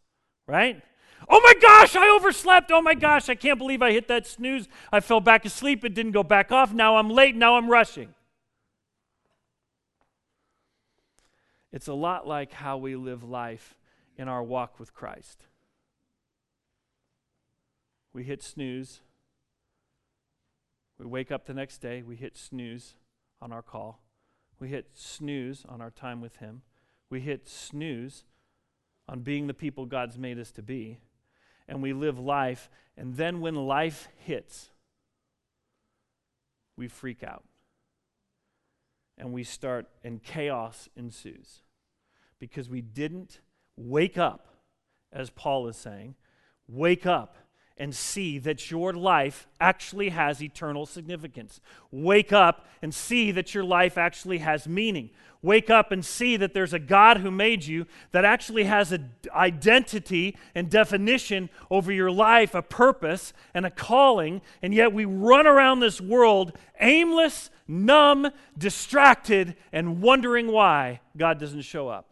right? 0.47 0.83
Oh 1.29 1.41
my 1.41 1.55
gosh, 1.61 1.95
I 1.97 2.09
overslept. 2.09 2.71
Oh 2.73 2.83
my 2.83 2.95
gosh, 2.95 3.29
I 3.29 3.35
can't 3.35 3.59
believe 3.59 3.83
I 3.83 3.93
hit 3.93 4.09
that 4.09 4.27
snooze. 4.27 4.69
I 4.93 5.01
fell 5.01 5.21
back 5.21 5.45
asleep. 5.45 5.85
It 5.85 5.95
didn't 5.95 6.13
go 6.13 6.23
back 6.23 6.51
off. 6.51 6.73
Now 6.73 6.97
I'm 6.97 7.11
late. 7.11 7.37
Now 7.37 7.57
I'm 7.57 7.71
rushing. 7.71 8.15
It's 11.73 11.89
a 11.89 11.95
lot 11.95 12.27
like 12.27 12.53
how 12.53 12.77
we 12.77 12.97
live 12.97 13.23
life 13.23 13.77
in 14.17 14.29
our 14.29 14.43
walk 14.43 14.79
with 14.79 14.93
Christ. 14.93 15.47
We 18.13 18.25
hit 18.25 18.43
snooze. 18.43 19.01
We 21.03 21.09
wake 21.09 21.33
up 21.33 21.47
the 21.47 21.55
next 21.55 21.79
day, 21.79 22.01
we 22.03 22.15
hit 22.15 22.37
snooze 22.37 22.95
on 23.41 23.51
our 23.51 23.61
call. 23.61 24.05
We 24.61 24.69
hit 24.69 24.91
snooze 24.95 25.65
on 25.69 25.81
our 25.81 25.91
time 25.91 26.21
with 26.21 26.37
Him. 26.37 26.63
We 27.11 27.19
hit 27.19 27.49
snooze 27.49 28.23
on 29.09 29.23
being 29.23 29.49
the 29.49 29.55
people 29.55 29.85
God's 29.85 30.17
made 30.17 30.39
us 30.39 30.53
to 30.53 30.63
be. 30.63 31.01
And 31.67 31.83
we 31.83 31.93
live 31.93 32.21
life. 32.21 32.71
And 32.97 33.17
then 33.17 33.41
when 33.41 33.57
life 33.57 34.07
hits, 34.17 34.71
we 36.77 36.87
freak 36.87 37.25
out. 37.25 37.43
And 39.19 39.33
we 39.33 39.43
start, 39.43 39.87
and 40.05 40.23
chaos 40.23 40.89
ensues. 40.95 41.63
Because 42.39 42.69
we 42.69 42.81
didn't 42.81 43.41
wake 43.77 44.19
up, 44.19 44.47
as 45.13 45.31
Paul 45.31 45.67
is 45.67 45.77
saying, 45.77 46.15
wake 46.69 47.07
up 47.07 47.37
and 47.79 47.95
see 47.95 48.39
that 48.39 48.71
your 48.71 48.93
life 48.93 49.47
actually 49.61 50.11
has 50.11 50.43
eternal 50.43 50.87
significance. 50.87 51.61
Wake 51.91 52.33
up 52.33 52.67
and 52.81 52.95
see 52.95 53.31
that 53.33 53.55
your 53.55 53.65
life 53.65 53.99
actually 53.99 54.39
has 54.39 54.69
meaning. 54.69 55.11
Wake 55.43 55.71
up 55.71 55.91
and 55.91 56.05
see 56.05 56.37
that 56.37 56.55
there's 56.55 56.73
a 56.73 56.79
God 56.79 57.19
who 57.19 57.31
made 57.31 57.65
you 57.65 57.87
that 58.13 58.25
actually 58.25 58.65
has 58.65 58.93
an 58.93 59.11
identity 59.35 60.37
and 60.55 60.71
definition 60.71 61.51
over 61.69 61.91
your 61.91 62.13
life, 62.13 62.55
a 62.55 62.63
purpose 62.63 63.33
and 63.53 63.67
a 63.67 63.71
calling, 63.71 64.41
and 64.63 64.73
yet 64.73 64.93
we 64.93 65.05
run 65.05 65.47
around 65.47 65.81
this 65.81 66.01
world 66.01 66.53
aimless, 66.81 67.51
numb, 67.67 68.29
distracted, 68.57 69.57
and 69.73 70.01
wondering 70.01 70.53
why 70.53 71.01
God 71.17 71.41
doesn't 71.41 71.63
show 71.63 71.89
up. 71.89 72.11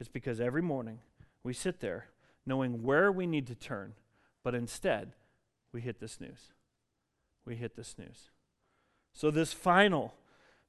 It's 0.00 0.08
because 0.08 0.40
every 0.40 0.62
morning 0.62 0.98
we 1.44 1.52
sit 1.52 1.78
there 1.78 2.06
knowing 2.44 2.82
where 2.82 3.12
we 3.12 3.26
need 3.26 3.46
to 3.46 3.54
turn 3.54 3.94
but 4.44 4.54
instead, 4.54 5.14
we 5.72 5.80
hit 5.80 5.98
the 5.98 6.06
snooze. 6.06 6.52
We 7.44 7.56
hit 7.56 7.74
the 7.74 7.82
snooze. 7.82 8.30
So, 9.12 9.30
this 9.30 9.52
final 9.52 10.14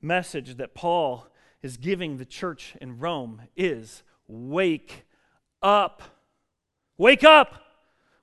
message 0.01 0.55
that 0.55 0.73
Paul 0.73 1.27
is 1.61 1.77
giving 1.77 2.17
the 2.17 2.25
church 2.25 2.75
in 2.81 2.99
Rome 2.99 3.41
is 3.55 4.03
wake 4.27 5.05
up. 5.61 6.01
Wake 6.97 7.23
up. 7.23 7.61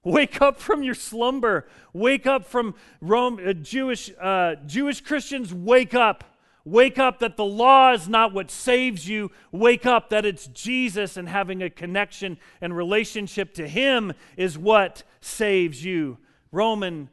Wake 0.04 0.40
up 0.40 0.58
from 0.58 0.82
your 0.82 0.94
slumber. 0.94 1.68
Wake 1.92 2.26
up 2.26 2.44
from 2.44 2.74
Rome, 3.00 3.38
uh, 3.44 3.52
Jewish, 3.52 4.10
uh, 4.20 4.56
Jewish 4.66 5.00
Christians, 5.00 5.54
wake 5.54 5.94
up. 5.94 6.24
Wake 6.64 6.98
up 6.98 7.18
that 7.18 7.36
the 7.36 7.44
law 7.44 7.92
is 7.92 8.08
not 8.08 8.32
what 8.32 8.50
saves 8.50 9.08
you. 9.08 9.32
Wake 9.50 9.84
up 9.84 10.10
that 10.10 10.24
it's 10.24 10.46
Jesus 10.46 11.16
and 11.16 11.28
having 11.28 11.62
a 11.62 11.68
connection 11.68 12.38
and 12.60 12.76
relationship 12.76 13.52
to 13.54 13.66
Him 13.66 14.12
is 14.36 14.56
what 14.56 15.02
saves 15.20 15.84
you. 15.84 16.18
Roman 16.52 17.10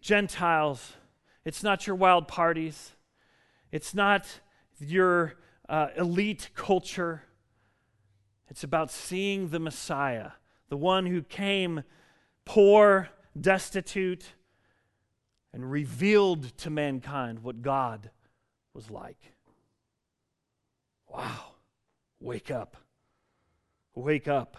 Gentiles, 0.00 0.92
it's 1.44 1.64
not 1.64 1.86
your 1.86 1.96
wild 1.96 2.28
parties, 2.28 2.92
it's 3.72 3.92
not 3.92 4.40
your 4.78 5.34
uh, 5.68 5.88
elite 5.96 6.50
culture. 6.54 7.22
It's 8.48 8.62
about 8.62 8.92
seeing 8.92 9.48
the 9.48 9.58
Messiah, 9.58 10.32
the 10.68 10.76
one 10.76 11.06
who 11.06 11.22
came 11.22 11.82
poor, 12.44 13.08
destitute, 13.38 14.34
and 15.52 15.68
revealed 15.68 16.56
to 16.58 16.70
mankind 16.70 17.40
what 17.42 17.62
God 17.62 18.10
was 18.76 18.90
like. 18.90 19.16
Wow. 21.08 21.54
Wake 22.20 22.50
up. 22.50 22.76
Wake 23.94 24.28
up. 24.28 24.58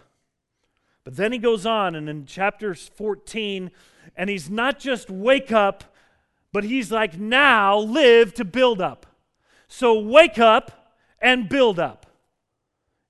But 1.03 1.15
then 1.15 1.31
he 1.31 1.37
goes 1.37 1.65
on, 1.65 1.95
and 1.95 2.09
in 2.09 2.25
chapter 2.25 2.73
14, 2.73 3.71
and 4.17 4.29
he's 4.29 4.49
not 4.49 4.79
just 4.79 5.11
wake 5.11 5.51
up, 5.51 5.83
but 6.51 6.63
he's 6.63 6.91
like, 6.91 7.17
now 7.17 7.77
live 7.77 8.33
to 8.33 8.43
build 8.43 8.81
up. 8.81 9.05
So 9.67 9.99
wake 9.99 10.39
up 10.39 10.95
and 11.21 11.47
build 11.47 11.79
up. 11.79 12.07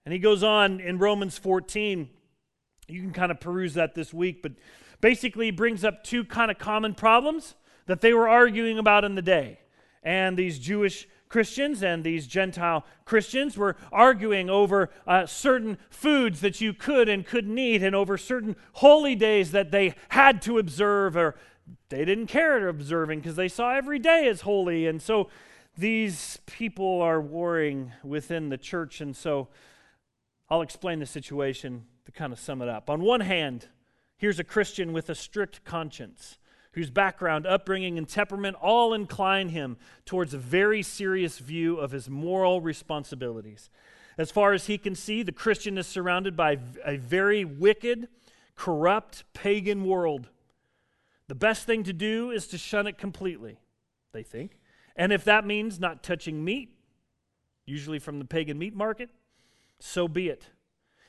And 0.06 0.12
he 0.12 0.20
goes 0.20 0.44
on 0.44 0.82
in 0.82 0.98
Romans 0.98 1.38
14. 1.38 2.10
You 2.88 3.02
can 3.02 3.14
kind 3.14 3.32
of 3.32 3.40
peruse 3.40 3.76
that 3.76 3.96
this 3.96 4.14
week, 4.14 4.42
but 4.42 4.52
basically 5.00 5.52
brings 5.52 5.86
up 5.86 6.04
two 6.04 6.26
kind 6.26 6.52
of 6.52 6.58
common 6.58 6.94
problems 6.94 7.56
that 7.86 8.02
they 8.02 8.14
were 8.14 8.28
arguing 8.28 8.78
about 8.78 9.06
in 9.06 9.16
the 9.16 9.22
day 9.22 9.60
and 10.08 10.38
these 10.38 10.58
Jewish 10.58 11.06
Christians 11.28 11.84
and 11.84 12.02
these 12.02 12.28
Gentile 12.28 12.86
Christians 13.04 13.58
were 13.58 13.76
arguing 13.92 14.50
over 14.50 14.90
uh, 15.06 15.26
certain 15.26 15.78
foods 15.90 16.40
that 16.40 16.62
you 16.62 16.74
could 16.74 17.10
and 17.10 17.26
couldn't 17.26 17.58
eat, 17.58 17.84
and 17.84 17.94
over 17.94 18.18
certain 18.18 18.56
holy 18.72 19.16
days 19.16 19.52
that 19.52 19.72
they 19.72 19.96
had 20.08 20.42
to 20.44 20.60
observe, 20.60 21.18
or 21.18 21.36
they 21.90 22.06
didn't 22.06 22.28
care 22.28 22.70
observing 22.70 23.20
because 23.20 23.36
they 23.36 23.50
saw 23.50 23.72
every 23.76 24.00
day 24.00 24.30
as 24.30 24.42
holy. 24.42 24.88
And 24.88 25.02
so 25.02 25.28
these 25.78 26.40
people 26.46 27.02
are 27.02 27.20
warring 27.20 27.92
within 28.02 28.48
the 28.48 28.58
church. 28.58 29.02
And 29.02 29.14
so 29.14 29.50
I'll 30.50 30.62
explain 30.62 31.00
the 31.00 31.06
situation 31.06 31.84
to 32.06 32.14
kind 32.14 32.32
of 32.32 32.40
sum 32.40 32.62
it 32.62 32.70
up. 32.70 32.90
On 32.90 33.02
one 33.02 33.20
hand, 33.20 33.68
here's 34.16 34.40
a 34.40 34.46
Christian 34.46 34.94
with 34.94 35.10
a 35.10 35.16
strict 35.16 35.66
conscience 35.66 36.38
whose 36.78 36.92
background, 36.92 37.48
upbringing, 37.48 37.98
and 37.98 38.08
temperament 38.08 38.56
all 38.62 38.94
incline 38.94 39.50
him 39.50 39.78
towards 40.06 40.36
a 40.36 40.38
very 40.38 40.84
serious 40.84 41.40
view 41.40 41.78
of 41.78 41.90
his 41.90 42.08
moral 42.08 42.62
responsibilities. 42.62 43.72
As 44.16 44.30
far 44.30 44.54
as 44.54 44.68
he 44.68 44.78
can 44.78 44.94
see, 44.94 45.24
the 45.24 45.32
Christian 45.32 45.80
is 45.80 45.88
surrounded 45.88 46.38
by 46.38 46.60
a 46.86 46.98
very 46.98 47.44
wicked, 47.44 48.08
corrupt, 48.56 49.24
pagan 49.34 49.86
world. 49.86 50.30
The 51.28 51.34
best 51.34 51.66
thing 51.66 51.84
to 51.84 51.94
do 51.94 52.30
is 52.30 52.46
to 52.50 52.60
shun 52.60 52.86
it 52.86 53.00
completely, 53.00 53.58
they 54.12 54.22
think. 54.22 54.60
And 54.96 55.12
if 55.12 55.24
that 55.24 55.48
means 55.48 55.80
not 55.80 56.04
touching 56.04 56.46
meat, 56.46 56.76
usually 57.66 57.98
from 57.98 58.20
the 58.20 58.26
pagan 58.26 58.60
meat 58.60 58.76
market, 58.76 59.10
so 59.80 60.08
be 60.08 60.30
it. 60.30 60.50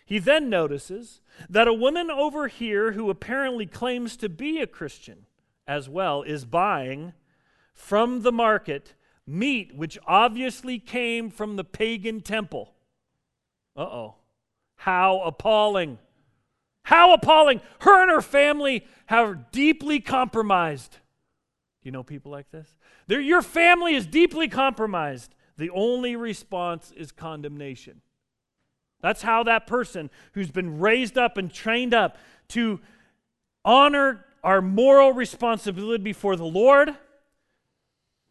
He 0.06 0.18
then 0.18 0.48
notices 0.48 1.20
that 1.46 1.68
a 1.68 1.74
woman 1.74 2.10
over 2.10 2.48
here 2.48 2.92
who 2.92 3.10
apparently 3.10 3.66
claims 3.66 4.16
to 4.16 4.30
be 4.30 4.62
a 4.62 4.66
Christian 4.66 5.26
as 5.68 5.88
well 5.88 6.22
is 6.22 6.44
buying 6.44 7.12
from 7.74 8.22
the 8.22 8.32
market 8.32 8.94
meat 9.26 9.76
which 9.76 9.98
obviously 10.06 10.78
came 10.78 11.30
from 11.30 11.56
the 11.56 11.64
pagan 11.64 12.20
temple. 12.22 12.72
Uh 13.76 13.82
oh. 13.82 14.14
How 14.76 15.20
appalling. 15.20 15.98
How 16.82 17.12
appalling. 17.12 17.60
Her 17.80 18.02
and 18.02 18.10
her 18.10 18.22
family 18.22 18.86
have 19.06 19.50
deeply 19.52 20.00
compromised. 20.00 20.96
You 21.82 21.92
know 21.92 22.02
people 22.02 22.32
like 22.32 22.50
this? 22.50 22.76
They're, 23.06 23.20
your 23.20 23.42
family 23.42 23.94
is 23.94 24.06
deeply 24.06 24.48
compromised. 24.48 25.34
The 25.58 25.70
only 25.70 26.16
response 26.16 26.92
is 26.96 27.12
condemnation. 27.12 28.00
That's 29.00 29.22
how 29.22 29.42
that 29.44 29.66
person 29.66 30.10
who's 30.32 30.50
been 30.50 30.80
raised 30.80 31.18
up 31.18 31.36
and 31.36 31.52
trained 31.52 31.94
up 31.94 32.16
to 32.48 32.80
honor 33.64 34.24
our 34.48 34.62
moral 34.62 35.12
responsibility 35.12 36.02
before 36.02 36.34
the 36.34 36.42
Lord, 36.42 36.96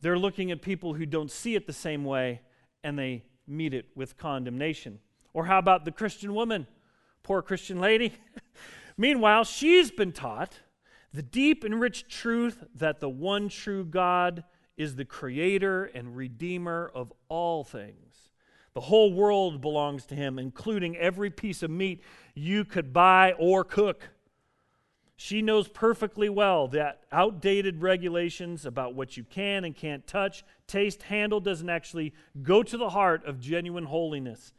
they're 0.01 0.17
looking 0.17 0.49
at 0.49 0.63
people 0.63 0.95
who 0.95 1.05
don't 1.05 1.29
see 1.29 1.53
it 1.53 1.67
the 1.67 1.73
same 1.73 2.03
way 2.03 2.41
and 2.83 2.97
they 2.97 3.23
meet 3.45 3.71
it 3.75 3.85
with 3.93 4.17
condemnation. 4.17 4.97
Or 5.31 5.45
how 5.45 5.59
about 5.59 5.85
the 5.85 5.91
Christian 5.91 6.33
woman? 6.33 6.65
Poor 7.21 7.43
Christian 7.43 7.79
lady. 7.79 8.15
Meanwhile, 8.97 9.43
she's 9.43 9.91
been 9.91 10.11
taught 10.11 10.59
the 11.13 11.21
deep 11.21 11.63
and 11.63 11.79
rich 11.79 12.07
truth 12.07 12.63
that 12.73 12.99
the 12.99 13.09
one 13.09 13.47
true 13.47 13.85
God 13.85 14.43
is 14.75 14.95
the 14.95 15.05
creator 15.05 15.85
and 15.85 16.17
redeemer 16.17 16.91
of 16.95 17.13
all 17.29 17.63
things. 17.63 18.31
The 18.73 18.81
whole 18.81 19.13
world 19.13 19.61
belongs 19.61 20.07
to 20.07 20.15
him, 20.15 20.39
including 20.39 20.97
every 20.97 21.29
piece 21.29 21.61
of 21.61 21.69
meat 21.69 22.01
you 22.33 22.65
could 22.65 22.91
buy 22.91 23.33
or 23.33 23.63
cook. 23.63 24.09
She 25.19 25.41
knows 25.41 25.67
perfectly 25.67 26.29
well 26.29 26.67
that 26.69 27.01
outdated 27.11 27.81
regulations 27.81 28.67
about 28.67 28.93
what 28.93 29.17
you 29.17 29.23
can 29.23 29.65
and 29.65 29.75
can't 29.75 30.05
touch, 30.05 30.45
taste, 30.67 31.03
handle 31.03 31.39
doesn't 31.39 31.69
actually 31.69 32.13
go 32.43 32.61
to 32.61 32.77
the 32.77 32.91
heart 32.91 33.25
of 33.25 33.39
genuine 33.39 33.85
holiness. 33.85 34.53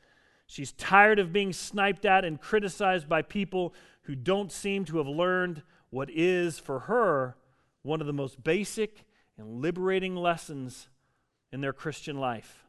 She's 0.48 0.72
tired 0.72 1.20
of 1.20 1.32
being 1.32 1.52
sniped 1.52 2.04
at 2.04 2.24
and 2.24 2.40
criticized 2.40 3.08
by 3.08 3.22
people 3.22 3.72
who 4.02 4.16
don't 4.16 4.50
seem 4.50 4.84
to 4.86 4.98
have 4.98 5.06
learned 5.06 5.62
what 5.90 6.10
is, 6.10 6.58
for 6.58 6.80
her, 6.80 7.36
one 7.82 8.00
of 8.00 8.08
the 8.08 8.12
most 8.12 8.42
basic 8.42 9.04
and 9.36 9.62
liberating 9.62 10.16
lessons 10.16 10.88
in 11.52 11.60
their 11.60 11.72
Christian 11.72 12.18
life. 12.18 12.64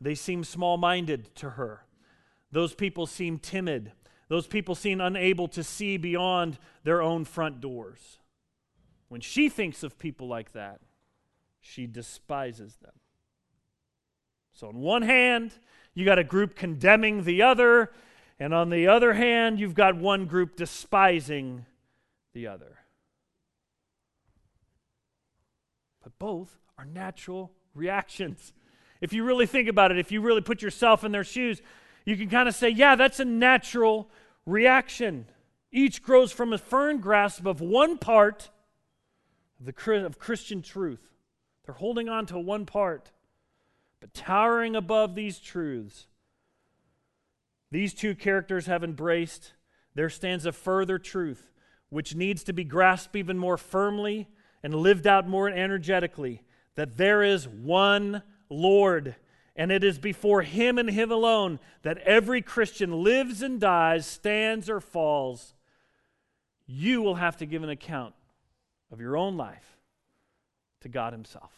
They 0.00 0.14
seem 0.14 0.42
small 0.42 0.78
minded 0.78 1.34
to 1.36 1.50
her. 1.50 1.84
Those 2.50 2.74
people 2.74 3.06
seem 3.06 3.38
timid 3.38 3.92
those 4.28 4.46
people 4.46 4.74
seem 4.74 5.00
unable 5.00 5.48
to 5.48 5.62
see 5.62 5.96
beyond 5.96 6.58
their 6.82 7.02
own 7.02 7.24
front 7.24 7.60
doors. 7.60 8.18
When 9.08 9.20
she 9.20 9.48
thinks 9.48 9.82
of 9.82 9.98
people 9.98 10.26
like 10.26 10.52
that, 10.52 10.80
she 11.60 11.86
despises 11.86 12.76
them. 12.76 12.92
So, 14.52 14.68
on 14.68 14.78
one 14.78 15.02
hand, 15.02 15.52
you 15.94 16.04
got 16.04 16.18
a 16.18 16.24
group 16.24 16.54
condemning 16.54 17.24
the 17.24 17.42
other. 17.42 17.92
And 18.38 18.52
on 18.52 18.70
the 18.70 18.88
other 18.88 19.14
hand, 19.14 19.60
you've 19.60 19.74
got 19.74 19.96
one 19.96 20.26
group 20.26 20.56
despising 20.56 21.66
the 22.32 22.46
other. 22.46 22.78
But 26.02 26.18
both 26.18 26.58
are 26.78 26.84
natural 26.84 27.52
reactions. 27.74 28.52
If 29.00 29.12
you 29.12 29.24
really 29.24 29.46
think 29.46 29.68
about 29.68 29.90
it, 29.90 29.98
if 29.98 30.12
you 30.12 30.20
really 30.20 30.40
put 30.40 30.62
yourself 30.62 31.04
in 31.04 31.12
their 31.12 31.24
shoes, 31.24 31.62
you 32.04 32.16
can 32.16 32.28
kind 32.28 32.48
of 32.48 32.54
say, 32.54 32.68
yeah, 32.68 32.96
that's 32.96 33.20
a 33.20 33.24
natural 33.24 34.10
reaction. 34.46 35.26
Each 35.72 36.02
grows 36.02 36.32
from 36.32 36.52
a 36.52 36.58
firm 36.58 37.00
grasp 37.00 37.46
of 37.46 37.60
one 37.60 37.98
part 37.98 38.50
of, 39.58 39.66
the, 39.66 40.04
of 40.04 40.18
Christian 40.18 40.62
truth. 40.62 41.10
They're 41.64 41.74
holding 41.74 42.08
on 42.08 42.26
to 42.26 42.38
one 42.38 42.66
part. 42.66 43.10
But 44.00 44.12
towering 44.12 44.76
above 44.76 45.14
these 45.14 45.38
truths, 45.38 46.06
these 47.70 47.94
two 47.94 48.14
characters 48.14 48.66
have 48.66 48.84
embraced, 48.84 49.54
there 49.94 50.10
stands 50.10 50.46
a 50.46 50.52
further 50.52 50.98
truth 50.98 51.50
which 51.94 52.14
needs 52.14 52.42
to 52.44 52.52
be 52.52 52.64
grasped 52.64 53.14
even 53.14 53.38
more 53.38 53.56
firmly 53.56 54.28
and 54.62 54.74
lived 54.74 55.06
out 55.06 55.28
more 55.28 55.48
energetically 55.48 56.42
that 56.74 56.96
there 56.96 57.22
is 57.22 57.46
one 57.46 58.22
Lord, 58.50 59.14
and 59.56 59.70
it 59.70 59.84
is 59.84 59.98
before 59.98 60.42
Him 60.42 60.78
and 60.78 60.90
Him 60.90 61.10
alone 61.10 61.60
that 61.82 61.98
every 61.98 62.42
Christian 62.42 63.02
lives 63.04 63.42
and 63.42 63.60
dies, 63.60 64.06
stands 64.06 64.68
or 64.68 64.80
falls. 64.80 65.54
You 66.66 67.02
will 67.02 67.16
have 67.16 67.36
to 67.38 67.46
give 67.46 67.62
an 67.62 67.68
account 67.68 68.14
of 68.90 69.00
your 69.00 69.16
own 69.16 69.36
life 69.36 69.78
to 70.80 70.88
God 70.88 71.12
Himself. 71.12 71.52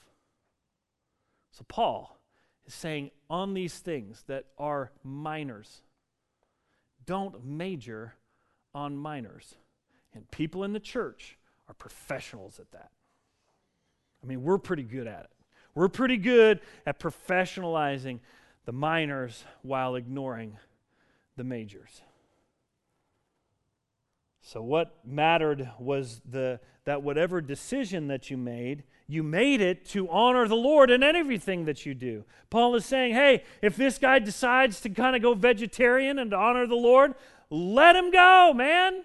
So, 1.52 1.64
Paul 1.68 2.18
is 2.66 2.74
saying 2.74 3.10
on 3.30 3.54
these 3.54 3.78
things 3.78 4.24
that 4.26 4.46
are 4.58 4.92
minors, 5.02 5.82
don't 7.06 7.44
major 7.44 8.14
on 8.74 8.96
minors. 8.96 9.54
And 10.12 10.30
people 10.30 10.64
in 10.64 10.72
the 10.72 10.80
church 10.80 11.38
are 11.68 11.74
professionals 11.74 12.58
at 12.58 12.72
that. 12.72 12.90
I 14.22 14.26
mean, 14.26 14.42
we're 14.42 14.58
pretty 14.58 14.82
good 14.82 15.06
at 15.06 15.24
it. 15.24 15.35
We're 15.76 15.88
pretty 15.88 16.16
good 16.16 16.61
at 16.87 16.99
professionalizing 16.99 18.21
the 18.64 18.73
minors 18.73 19.45
while 19.61 19.95
ignoring 19.95 20.56
the 21.37 21.45
majors. 21.45 22.00
So, 24.40 24.62
what 24.62 24.97
mattered 25.04 25.71
was 25.78 26.23
the, 26.25 26.61
that 26.87 27.02
whatever 27.02 27.42
decision 27.42 28.06
that 28.09 28.30
you 28.30 28.38
made, 28.38 28.85
you 29.06 29.23
made 29.23 29.61
it 29.61 29.85
to 29.87 30.09
honor 30.09 30.49
the 30.49 30.56
Lord 30.56 30.90
in 30.90 31.02
everything 31.02 31.66
that 31.66 31.85
you 31.85 31.92
do. 31.92 32.25
Paul 32.49 32.75
is 32.75 32.87
saying, 32.87 33.12
hey, 33.12 33.45
if 33.61 33.76
this 33.76 33.99
guy 33.99 34.18
decides 34.18 34.80
to 34.80 34.88
kind 34.88 35.14
of 35.14 35.21
go 35.21 35.35
vegetarian 35.35 36.18
and 36.18 36.30
to 36.30 36.38
honor 36.38 36.66
the 36.66 36.75
Lord, 36.75 37.14
let 37.50 37.95
him 37.95 38.11
go, 38.11 38.54
man. 38.54 39.04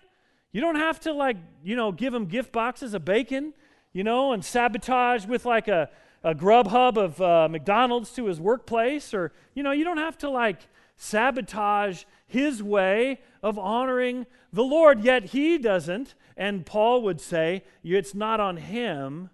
You 0.53 0.61
don't 0.61 0.75
have 0.75 1.01
to, 1.01 1.11
like, 1.11 1.35
you 1.65 1.75
know, 1.75 1.91
give 1.91 2.13
him 2.13 2.27
gift 2.27 2.53
boxes 2.53 2.93
of 2.93 3.03
bacon, 3.03 3.53
you 3.91 4.05
know, 4.05 4.31
and 4.31 4.45
sabotage 4.45 5.25
with 5.25 5.45
like 5.45 5.67
a, 5.67 5.89
a 6.23 6.35
Grubhub 6.35 6.97
of 6.97 7.21
uh, 7.21 7.47
McDonald's 7.49 8.11
to 8.11 8.25
his 8.25 8.39
workplace, 8.39 9.13
or, 9.13 9.31
you 9.53 9.63
know, 9.63 9.71
you 9.71 9.83
don't 9.83 9.97
have 9.97 10.17
to, 10.19 10.29
like, 10.29 10.61
sabotage 10.95 12.03
his 12.27 12.61
way 12.61 13.19
of 13.41 13.57
honoring 13.57 14.27
the 14.53 14.63
Lord, 14.63 15.03
yet 15.03 15.25
he 15.25 15.57
doesn't. 15.57 16.13
And 16.37 16.65
Paul 16.65 17.01
would 17.03 17.19
say 17.19 17.63
it's 17.83 18.13
not 18.13 18.39
on 18.39 18.57
him 18.57 19.29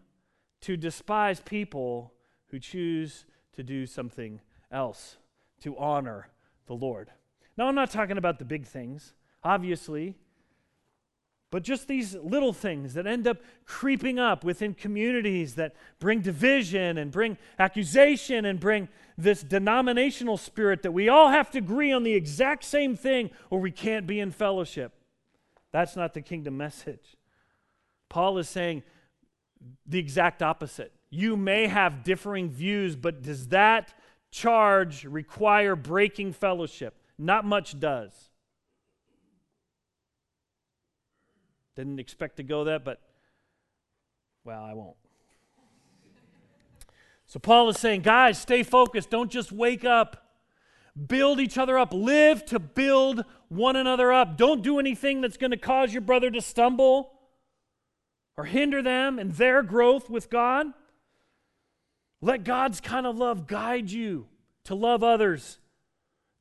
to 0.61 0.77
despise 0.77 1.41
people 1.41 2.13
who 2.47 2.59
choose 2.59 3.25
to 3.53 3.63
do 3.63 3.85
something 3.85 4.39
else 4.71 5.17
to 5.61 5.77
honor 5.77 6.29
the 6.67 6.73
Lord. 6.73 7.11
Now, 7.57 7.67
I'm 7.67 7.75
not 7.75 7.91
talking 7.91 8.17
about 8.17 8.39
the 8.39 8.45
big 8.45 8.65
things. 8.65 9.13
Obviously, 9.43 10.15
but 11.49 11.63
just 11.63 11.87
these 11.87 12.13
little 12.15 12.51
things 12.51 12.93
that 12.95 13.07
end 13.07 13.25
up 13.25 13.37
creeping 13.65 14.19
up 14.19 14.43
within 14.43 14.73
communities 14.73 15.55
that 15.55 15.75
bring 15.99 16.21
division 16.21 16.97
and 16.97 17.11
bring 17.11 17.37
accusation 17.57 18.45
and 18.45 18.59
bring 18.59 18.89
this 19.17 19.43
denominational 19.43 20.37
spirit 20.37 20.83
that 20.83 20.91
we 20.91 21.07
all 21.07 21.29
have 21.29 21.49
to 21.51 21.57
agree 21.57 21.91
on 21.91 22.03
the 22.03 22.13
exact 22.13 22.63
same 22.63 22.95
thing 22.95 23.29
or 23.49 23.59
we 23.59 23.71
can't 23.71 24.05
be 24.05 24.19
in 24.19 24.31
fellowship. 24.31 24.93
That's 25.71 25.95
not 25.95 26.13
the 26.13 26.21
kingdom 26.21 26.57
message. 26.57 27.15
Paul 28.09 28.37
is 28.37 28.49
saying 28.49 28.83
the 29.85 29.99
exact 29.99 30.43
opposite. 30.43 30.91
You 31.09 31.37
may 31.37 31.67
have 31.67 32.03
differing 32.03 32.49
views, 32.49 32.95
but 32.95 33.21
does 33.21 33.47
that 33.47 33.93
charge 34.31 35.05
require 35.05 35.75
breaking 35.75 36.33
fellowship? 36.33 37.01
Not 37.17 37.45
much 37.45 37.79
does. 37.79 38.26
Didn't 41.77 41.99
expect 41.99 42.37
to 42.37 42.43
go 42.43 42.63
that, 42.63 42.83
but 42.83 42.99
well, 44.43 44.63
I 44.63 44.73
won't. 44.73 44.95
So 47.27 47.37
Paul 47.37 47.69
is 47.69 47.77
saying, 47.77 48.01
guys, 48.01 48.39
stay 48.39 48.63
focused. 48.63 49.11
Don't 49.11 49.29
just 49.29 49.51
wake 49.51 49.85
up. 49.85 50.25
Build 51.07 51.39
each 51.39 51.55
other 51.55 51.77
up. 51.77 51.93
Live 51.93 52.43
to 52.45 52.57
build 52.57 53.23
one 53.49 53.75
another 53.75 54.11
up. 54.11 54.37
Don't 54.37 54.63
do 54.63 54.79
anything 54.79 55.21
that's 55.21 55.37
going 55.37 55.51
to 55.51 55.57
cause 55.57 55.93
your 55.93 56.01
brother 56.01 56.31
to 56.31 56.41
stumble 56.41 57.11
or 58.35 58.45
hinder 58.45 58.81
them 58.81 59.19
in 59.19 59.29
their 59.29 59.61
growth 59.61 60.09
with 60.09 60.31
God. 60.31 60.65
Let 62.21 62.43
God's 62.43 62.81
kind 62.81 63.05
of 63.05 63.15
love 63.15 63.45
guide 63.45 63.91
you 63.91 64.25
to 64.63 64.73
love 64.73 65.03
others. 65.03 65.59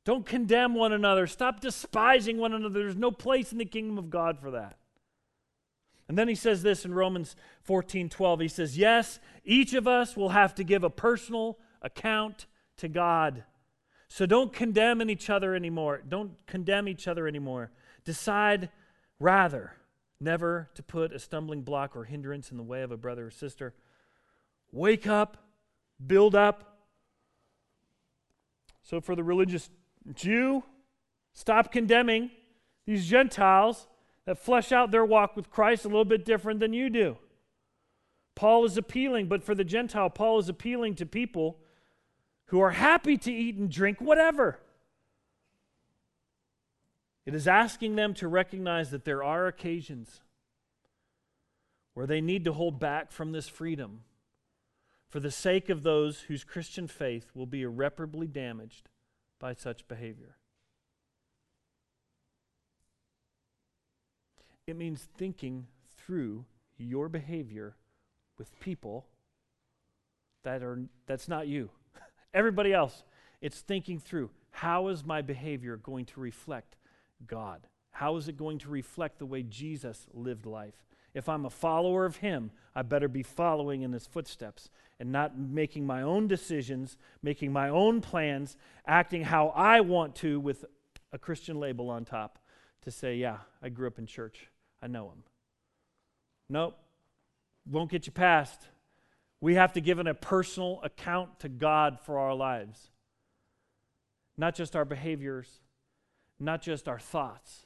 Don't 0.03 0.25
condemn 0.25 0.73
one 0.73 0.93
another. 0.93 1.27
Stop 1.27 1.59
despising 1.59 2.39
one 2.39 2.53
another. 2.53 2.79
There's 2.79 2.95
no 2.95 3.11
place 3.11 3.51
in 3.51 3.59
the 3.59 3.65
kingdom 3.65 3.99
of 3.99 4.09
God 4.09 4.39
for 4.39 4.49
that. 4.51 4.77
And 6.07 6.17
then 6.17 6.27
he 6.27 6.35
says 6.35 6.63
this 6.63 6.85
in 6.85 6.93
Romans 6.93 7.35
14 7.63 8.09
12. 8.09 8.39
He 8.39 8.47
says, 8.47 8.77
Yes, 8.77 9.19
each 9.43 9.73
of 9.73 9.87
us 9.87 10.15
will 10.15 10.29
have 10.29 10.55
to 10.55 10.63
give 10.63 10.83
a 10.83 10.89
personal 10.89 11.57
account 11.81 12.45
to 12.77 12.87
God. 12.87 13.43
So 14.07 14.25
don't 14.25 14.53
condemn 14.53 15.07
each 15.09 15.29
other 15.29 15.53
anymore. 15.53 16.01
Don't 16.07 16.31
condemn 16.47 16.87
each 16.87 17.07
other 17.07 17.27
anymore. 17.27 17.71
Decide 18.05 18.69
rather 19.19 19.73
never 20.19 20.69
to 20.75 20.83
put 20.83 21.13
a 21.13 21.19
stumbling 21.19 21.61
block 21.61 21.95
or 21.95 22.05
hindrance 22.05 22.51
in 22.51 22.57
the 22.57 22.63
way 22.63 22.81
of 22.81 22.91
a 22.91 22.97
brother 22.97 23.27
or 23.27 23.31
sister. 23.31 23.73
Wake 24.71 25.07
up, 25.07 25.37
build 26.05 26.35
up. 26.35 26.79
So 28.81 29.01
for 29.01 29.15
the 29.15 29.23
religious 29.23 29.69
Jew, 30.13 30.63
stop 31.33 31.71
condemning 31.71 32.31
these 32.85 33.05
Gentiles 33.05 33.87
that 34.27 34.37
flesh 34.37 34.73
out 34.73 34.91
their 34.91 35.05
walk 35.05 35.37
with 35.37 35.49
Christ 35.49 35.85
a 35.85 35.87
little 35.87 36.05
bit 36.05 36.25
different 36.25 36.59
than 36.59 36.73
you 36.73 36.89
do. 36.89 37.17
Paul 38.35 38.65
is 38.65 38.77
appealing, 38.77 39.27
but 39.27 39.41
for 39.41 39.55
the 39.55 39.63
Gentile, 39.63 40.09
Paul 40.09 40.37
is 40.37 40.49
appealing 40.49 40.95
to 40.95 41.05
people 41.05 41.59
who 42.47 42.59
are 42.59 42.71
happy 42.71 43.17
to 43.17 43.31
eat 43.31 43.55
and 43.55 43.71
drink 43.71 44.01
whatever. 44.01 44.59
It 47.25 47.33
is 47.33 47.47
asking 47.47 47.95
them 47.95 48.13
to 48.15 48.27
recognize 48.27 48.91
that 48.91 49.05
there 49.05 49.23
are 49.23 49.47
occasions 49.47 50.19
where 51.93 52.05
they 52.05 52.19
need 52.19 52.43
to 52.45 52.53
hold 52.53 52.81
back 52.81 53.13
from 53.13 53.31
this 53.31 53.47
freedom 53.47 54.01
for 55.07 55.21
the 55.21 55.31
sake 55.31 55.69
of 55.69 55.83
those 55.83 56.21
whose 56.21 56.43
Christian 56.43 56.87
faith 56.87 57.31
will 57.33 57.45
be 57.45 57.61
irreparably 57.61 58.27
damaged 58.27 58.89
by 59.39 59.53
such 59.53 59.87
behavior. 59.87 60.35
It 64.67 64.75
means 64.75 65.07
thinking 65.17 65.65
through 65.95 66.43
your 66.77 67.07
behavior 67.07 67.77
with 68.37 68.59
people 68.59 69.05
that 70.43 70.61
are 70.61 70.83
that's 71.05 71.29
not 71.29 71.47
you. 71.47 71.69
Everybody 72.33 72.73
else. 72.73 73.03
It's 73.41 73.61
thinking 73.61 73.97
through 73.97 74.29
how 74.51 74.89
is 74.89 75.05
my 75.05 75.21
behavior 75.21 75.77
going 75.77 76.05
to 76.05 76.19
reflect 76.19 76.75
God? 77.25 77.67
How 77.91 78.17
is 78.17 78.27
it 78.27 78.35
going 78.35 78.59
to 78.59 78.69
reflect 78.69 79.19
the 79.19 79.25
way 79.25 79.41
Jesus 79.43 80.05
lived 80.13 80.45
life? 80.45 80.85
If 81.13 81.29
I'm 81.29 81.45
a 81.45 81.49
follower 81.49 82.05
of 82.05 82.17
him, 82.17 82.51
I 82.75 82.81
better 82.81 83.07
be 83.07 83.23
following 83.23 83.83
in 83.83 83.93
his 83.93 84.05
footsteps 84.05 84.69
and 84.99 85.11
not 85.11 85.37
making 85.39 85.85
my 85.85 86.01
own 86.01 86.27
decisions, 86.27 86.97
making 87.23 87.53
my 87.53 87.69
own 87.69 88.01
plans, 88.01 88.57
acting 88.85 89.23
how 89.23 89.47
I 89.49 89.79
want 89.81 90.15
to 90.17 90.39
with 90.39 90.65
a 91.13 91.17
Christian 91.17 91.59
label 91.59 91.89
on 91.89 92.03
top 92.03 92.37
to 92.81 92.91
say, 92.91 93.15
yeah, 93.15 93.37
I 93.63 93.69
grew 93.69 93.87
up 93.87 93.97
in 93.97 94.05
church. 94.05 94.49
I 94.81 94.87
know 94.87 95.09
him. 95.09 95.23
Nope, 96.49 96.77
won't 97.69 97.91
get 97.91 98.05
you 98.05 98.11
past. 98.11 98.61
We 99.41 99.55
have 99.55 99.73
to 99.73 99.81
give 99.81 99.99
an, 99.99 100.07
a 100.07 100.13
personal 100.13 100.79
account 100.83 101.39
to 101.41 101.49
God 101.49 101.99
for 101.99 102.17
our 102.17 102.33
lives. 102.33 102.89
Not 104.37 104.55
just 104.55 104.75
our 104.75 104.85
behaviors, 104.85 105.61
not 106.39 106.61
just 106.61 106.87
our 106.87 106.99
thoughts, 106.99 107.65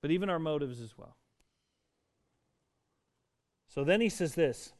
but 0.00 0.10
even 0.10 0.30
our 0.30 0.38
motives 0.38 0.80
as 0.80 0.96
well. 0.96 1.16
So 3.68 3.84
then 3.84 4.00
he 4.00 4.08
says 4.08 4.34
this 4.34 4.72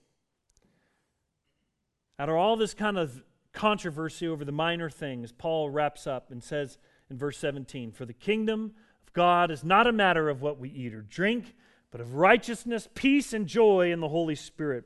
out 2.18 2.28
of 2.28 2.36
all 2.36 2.56
this 2.56 2.74
kind 2.74 2.98
of 2.98 3.24
controversy 3.52 4.28
over 4.28 4.44
the 4.44 4.52
minor 4.52 4.90
things, 4.90 5.32
Paul 5.32 5.70
wraps 5.70 6.06
up 6.06 6.30
and 6.30 6.42
says 6.42 6.78
in 7.10 7.18
verse 7.18 7.38
17 7.38 7.92
For 7.92 8.04
the 8.04 8.12
kingdom 8.12 8.72
of 9.06 9.12
God 9.12 9.50
is 9.50 9.64
not 9.64 9.86
a 9.86 9.92
matter 9.92 10.28
of 10.28 10.42
what 10.42 10.58
we 10.58 10.68
eat 10.70 10.94
or 10.94 11.02
drink, 11.02 11.54
but 11.90 12.00
of 12.00 12.14
righteousness, 12.14 12.88
peace, 12.94 13.32
and 13.32 13.46
joy 13.46 13.92
in 13.92 14.00
the 14.00 14.08
Holy 14.08 14.34
Spirit. 14.34 14.84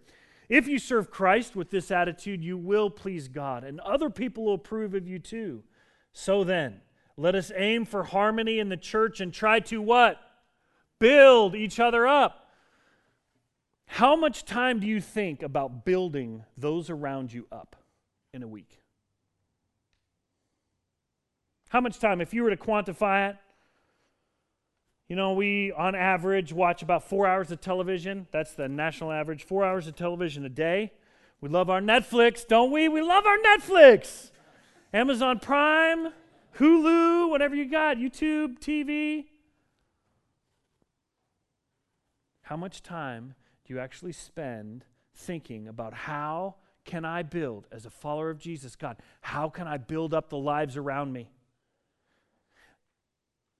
If 0.48 0.68
you 0.68 0.78
serve 0.78 1.10
Christ 1.10 1.56
with 1.56 1.70
this 1.70 1.90
attitude, 1.90 2.42
you 2.42 2.56
will 2.56 2.90
please 2.90 3.28
God, 3.28 3.64
and 3.64 3.80
other 3.80 4.10
people 4.10 4.44
will 4.44 4.54
approve 4.54 4.94
of 4.94 5.08
you 5.08 5.18
too. 5.18 5.64
So 6.12 6.44
then, 6.44 6.80
let 7.16 7.34
us 7.34 7.50
aim 7.54 7.84
for 7.84 8.04
harmony 8.04 8.58
in 8.58 8.68
the 8.68 8.76
church 8.76 9.20
and 9.20 9.32
try 9.32 9.60
to 9.60 9.80
what? 9.80 10.18
Build 10.98 11.54
each 11.54 11.80
other 11.80 12.06
up. 12.06 12.50
How 13.86 14.16
much 14.16 14.44
time 14.44 14.80
do 14.80 14.86
you 14.86 15.00
think 15.00 15.42
about 15.42 15.84
building 15.84 16.44
those 16.56 16.90
around 16.90 17.32
you 17.32 17.46
up 17.50 17.76
in 18.34 18.42
a 18.42 18.48
week? 18.48 18.80
How 21.68 21.80
much 21.80 21.98
time, 21.98 22.20
if 22.20 22.32
you 22.32 22.42
were 22.42 22.50
to 22.50 22.56
quantify 22.56 23.30
it? 23.30 23.36
You 25.08 25.14
know, 25.14 25.34
we 25.34 25.70
on 25.72 25.94
average 25.94 26.52
watch 26.52 26.82
about 26.82 27.08
four 27.08 27.28
hours 27.28 27.52
of 27.52 27.60
television. 27.60 28.26
That's 28.32 28.54
the 28.54 28.68
national 28.68 29.12
average, 29.12 29.44
four 29.44 29.64
hours 29.64 29.86
of 29.86 29.94
television 29.94 30.44
a 30.44 30.48
day. 30.48 30.92
We 31.40 31.48
love 31.48 31.70
our 31.70 31.80
Netflix, 31.80 32.46
don't 32.46 32.72
we? 32.72 32.88
We 32.88 33.02
love 33.02 33.24
our 33.24 33.38
Netflix. 33.38 34.30
Amazon 34.92 35.38
Prime, 35.38 36.08
Hulu, 36.58 37.30
whatever 37.30 37.54
you 37.54 37.70
got, 37.70 37.98
YouTube, 37.98 38.58
TV. 38.58 39.26
How 42.42 42.56
much 42.56 42.82
time 42.82 43.34
do 43.64 43.74
you 43.74 43.78
actually 43.78 44.12
spend 44.12 44.84
thinking 45.14 45.68
about 45.68 45.94
how 45.94 46.56
can 46.84 47.04
I 47.04 47.22
build 47.22 47.66
as 47.70 47.86
a 47.86 47.90
follower 47.90 48.30
of 48.30 48.38
Jesus, 48.38 48.74
God? 48.74 48.96
How 49.20 49.48
can 49.48 49.68
I 49.68 49.76
build 49.76 50.14
up 50.14 50.30
the 50.30 50.38
lives 50.38 50.76
around 50.76 51.12
me? 51.12 51.30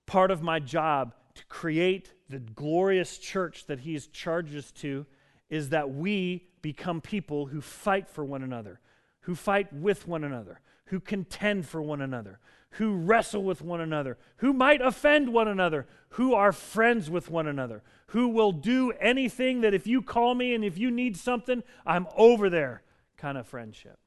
Part 0.07 0.31
of 0.31 0.43
my 0.43 0.59
job 0.59 1.15
create 1.57 2.13
the 2.29 2.39
glorious 2.39 3.17
church 3.17 3.65
that 3.65 3.81
he 3.81 3.97
us 3.97 4.71
to 4.73 5.07
is 5.49 5.71
that 5.71 5.89
we 5.89 6.47
become 6.61 7.01
people 7.01 7.47
who 7.47 7.63
fight 7.63 8.07
for 8.11 8.23
one 8.23 8.43
another, 8.43 8.79
who 9.21 9.35
fight 9.35 9.73
with 9.73 10.07
one 10.07 10.23
another, 10.23 10.61
who 10.89 11.01
contend 11.01 11.67
for 11.67 11.81
one 11.81 12.03
another, 12.03 12.39
who 12.73 12.95
wrestle 12.95 13.43
with 13.43 13.63
one 13.63 13.81
another, 13.81 14.19
who 14.37 14.53
might 14.53 14.83
offend 14.83 15.33
one 15.33 15.49
another, 15.49 15.87
who 16.11 16.35
are 16.35 16.53
friends 16.53 17.09
with 17.09 17.31
one 17.31 17.47
another, 17.47 17.83
who 18.09 18.29
will 18.29 18.53
do 18.53 18.93
anything 19.01 19.63
that 19.63 19.73
if 19.73 19.87
you 19.87 20.03
call 20.03 20.35
me 20.35 20.55
and 20.55 20.63
if 20.63 20.77
you 20.77 20.91
need 20.91 21.17
something, 21.17 21.63
I'm 21.87 22.07
over 22.19 22.51
there 22.51 22.83
kind 23.17 23.39
of 23.39 23.47
friendship. 23.47 23.99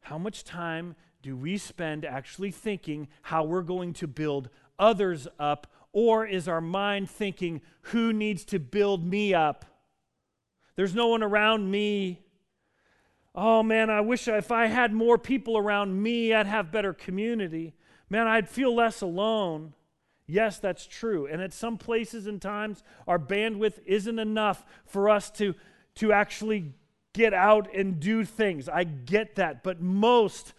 How 0.00 0.16
much 0.16 0.42
time 0.42 0.96
do 1.20 1.36
we 1.36 1.58
spend 1.58 2.04
actually 2.04 2.52
thinking 2.52 3.08
how 3.20 3.42
we're 3.42 3.60
going 3.60 3.92
to 3.92 4.06
build 4.06 4.48
others 4.78 5.28
up? 5.38 5.66
Or 5.92 6.26
is 6.26 6.46
our 6.46 6.60
mind 6.60 7.08
thinking, 7.08 7.62
who 7.82 8.12
needs 8.12 8.44
to 8.46 8.58
build 8.58 9.04
me 9.04 9.32
up? 9.32 9.64
There's 10.74 10.94
no 10.94 11.08
one 11.08 11.22
around 11.22 11.70
me. 11.70 12.20
Oh 13.34 13.62
man, 13.62 13.90
I 13.90 14.00
wish 14.00 14.28
if 14.28 14.52
I 14.52 14.66
had 14.66 14.92
more 14.92 15.18
people 15.18 15.56
around 15.56 16.02
me, 16.02 16.32
I'd 16.32 16.46
have 16.46 16.72
better 16.72 16.92
community. 16.92 17.74
Man, 18.08 18.26
I'd 18.26 18.48
feel 18.48 18.74
less 18.74 19.00
alone. 19.00 19.74
Yes, 20.26 20.58
that's 20.58 20.86
true. 20.86 21.26
And 21.26 21.40
at 21.40 21.52
some 21.52 21.78
places 21.78 22.26
and 22.26 22.42
times, 22.42 22.82
our 23.06 23.18
bandwidth 23.18 23.78
isn't 23.86 24.18
enough 24.18 24.64
for 24.84 25.08
us 25.08 25.30
to, 25.32 25.54
to 25.96 26.12
actually 26.12 26.74
get 27.14 27.32
out 27.32 27.72
and 27.74 28.00
do 28.00 28.24
things. 28.24 28.68
I 28.68 28.84
get 28.84 29.36
that. 29.36 29.62
But 29.62 29.80
most, 29.80 30.52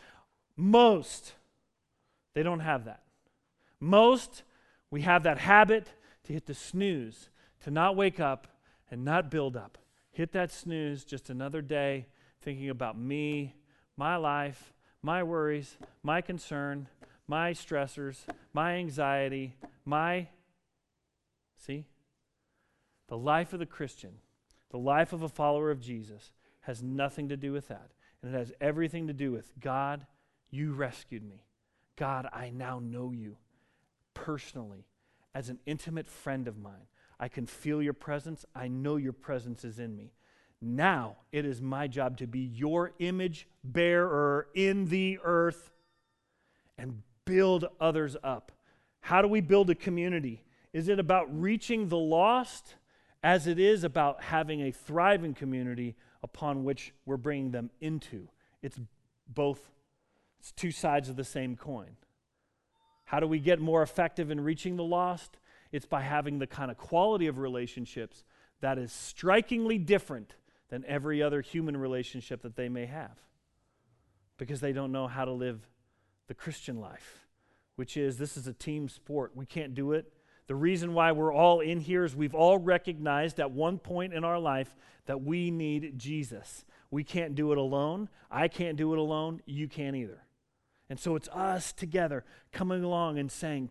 most, 0.55 1.33
they 2.33 2.43
don't 2.43 2.61
have 2.61 2.85
that. 2.85 3.01
Most, 3.79 4.43
we 4.89 5.01
have 5.01 5.23
that 5.23 5.37
habit 5.37 5.87
to 6.23 6.33
hit 6.33 6.45
the 6.45 6.53
snooze, 6.53 7.29
to 7.61 7.71
not 7.71 7.95
wake 7.95 8.19
up 8.19 8.47
and 8.89 9.03
not 9.03 9.31
build 9.31 9.55
up. 9.55 9.77
Hit 10.11 10.31
that 10.31 10.51
snooze 10.51 11.03
just 11.03 11.29
another 11.29 11.61
day 11.61 12.07
thinking 12.41 12.69
about 12.69 12.97
me, 12.97 13.55
my 13.95 14.15
life, 14.15 14.73
my 15.01 15.23
worries, 15.23 15.77
my 16.01 16.21
concern, 16.21 16.87
my 17.27 17.51
stressors, 17.51 18.19
my 18.53 18.73
anxiety, 18.73 19.55
my. 19.85 20.27
See? 21.55 21.85
The 23.07 23.17
life 23.17 23.53
of 23.53 23.59
the 23.59 23.65
Christian, 23.65 24.15
the 24.69 24.77
life 24.77 25.13
of 25.13 25.21
a 25.21 25.29
follower 25.29 25.71
of 25.71 25.79
Jesus, 25.79 26.33
has 26.61 26.83
nothing 26.83 27.29
to 27.29 27.37
do 27.37 27.53
with 27.53 27.67
that. 27.69 27.91
And 28.21 28.33
it 28.33 28.37
has 28.37 28.51
everything 28.59 29.07
to 29.07 29.13
do 29.13 29.31
with 29.31 29.51
God, 29.59 30.05
you 30.49 30.73
rescued 30.73 31.23
me. 31.23 31.45
God, 31.95 32.27
I 32.33 32.49
now 32.49 32.79
know 32.79 33.11
you 33.11 33.37
personally 34.25 34.85
as 35.35 35.49
an 35.49 35.59
intimate 35.67 36.09
friend 36.09 36.47
of 36.47 36.57
mine. 36.57 36.87
I 37.19 37.27
can 37.27 37.45
feel 37.45 37.81
your 37.81 37.93
presence. 37.93 38.45
I 38.55 38.67
know 38.67 38.95
your 38.95 39.13
presence 39.13 39.63
is 39.63 39.79
in 39.79 39.95
me. 39.95 40.13
Now 40.59 41.17
it 41.31 41.45
is 41.45 41.61
my 41.61 41.87
job 41.87 42.17
to 42.17 42.27
be 42.27 42.39
your 42.39 42.93
image 42.97 43.47
bearer 43.63 44.47
in 44.55 44.85
the 44.85 45.19
earth 45.23 45.71
and 46.77 47.03
build 47.25 47.65
others 47.79 48.17
up. 48.23 48.51
How 49.01 49.21
do 49.21 49.27
we 49.27 49.41
build 49.41 49.69
a 49.69 49.75
community? 49.75 50.43
Is 50.73 50.89
it 50.89 50.99
about 50.99 51.27
reaching 51.31 51.87
the 51.87 51.97
lost 51.97 52.75
as 53.23 53.45
it 53.45 53.59
is 53.59 53.83
about 53.83 54.23
having 54.23 54.61
a 54.61 54.71
thriving 54.71 55.33
community 55.33 55.95
upon 56.23 56.63
which 56.63 56.93
we're 57.05 57.17
bringing 57.17 57.51
them 57.51 57.69
into? 57.79 58.27
It's 58.63 58.79
both, 59.27 59.61
it's 60.39 60.51
two 60.51 60.71
sides 60.71 61.09
of 61.09 61.15
the 61.15 61.23
same 61.23 61.55
coin. 61.55 61.97
How 63.07 63.21
do 63.21 63.27
we 63.27 63.39
get 63.39 63.61
more 63.61 63.81
effective 63.81 64.31
in 64.31 64.41
reaching 64.41 64.75
the 64.75 64.83
lost? 64.83 65.37
It's 65.71 65.85
by 65.85 66.01
having 66.01 66.39
the 66.39 66.47
kind 66.47 66.69
of 66.69 66.77
quality 66.77 67.27
of 67.27 67.37
relationships 67.37 68.25
that 68.59 68.77
is 68.77 68.91
strikingly 68.91 69.77
different 69.77 70.35
than 70.67 70.83
every 70.85 71.23
other 71.23 71.39
human 71.39 71.77
relationship 71.77 72.41
that 72.41 72.57
they 72.57 72.67
may 72.67 72.85
have 72.85 73.15
because 74.37 74.59
they 74.59 74.73
don't 74.73 74.91
know 74.91 75.07
how 75.07 75.23
to 75.23 75.31
live 75.31 75.65
the 76.27 76.33
Christian 76.33 76.81
life, 76.81 77.25
which 77.77 77.95
is 77.95 78.17
this 78.17 78.35
is 78.35 78.45
a 78.45 78.53
team 78.53 78.89
sport. 78.89 79.31
We 79.35 79.45
can't 79.45 79.73
do 79.73 79.93
it. 79.93 80.11
The 80.47 80.55
reason 80.55 80.93
why 80.93 81.13
we're 81.13 81.33
all 81.33 81.61
in 81.61 81.79
here 81.79 82.03
is 82.03 82.13
we've 82.13 82.35
all 82.35 82.57
recognized 82.57 83.39
at 83.39 83.51
one 83.51 83.79
point 83.79 84.13
in 84.13 84.25
our 84.25 84.37
life 84.37 84.75
that 85.05 85.23
we 85.23 85.49
need 85.49 85.97
Jesus. 85.97 86.65
We 86.91 87.05
can't 87.05 87.35
do 87.35 87.53
it 87.53 87.57
alone. 87.57 88.09
I 88.29 88.49
can't 88.49 88.75
do 88.75 88.91
it 88.91 88.99
alone. 88.99 89.41
You 89.45 89.69
can't 89.69 89.95
either. 89.95 90.21
And 90.89 90.99
so 90.99 91.15
it's 91.15 91.27
us 91.29 91.73
together 91.73 92.23
coming 92.51 92.83
along 92.83 93.19
and 93.19 93.31
saying, 93.31 93.69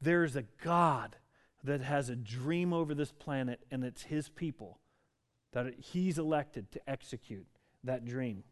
there's 0.00 0.36
a 0.36 0.44
God 0.62 1.16
that 1.64 1.80
has 1.80 2.08
a 2.08 2.16
dream 2.16 2.72
over 2.72 2.94
this 2.94 3.12
planet, 3.12 3.60
and 3.70 3.84
it's 3.84 4.04
his 4.04 4.28
people 4.28 4.78
that 5.52 5.74
he's 5.78 6.18
elected 6.18 6.70
to 6.72 6.80
execute 6.88 7.46
that 7.82 8.04
dream. 8.04 8.44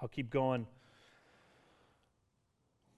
I'll 0.00 0.08
keep 0.08 0.30
going. 0.30 0.66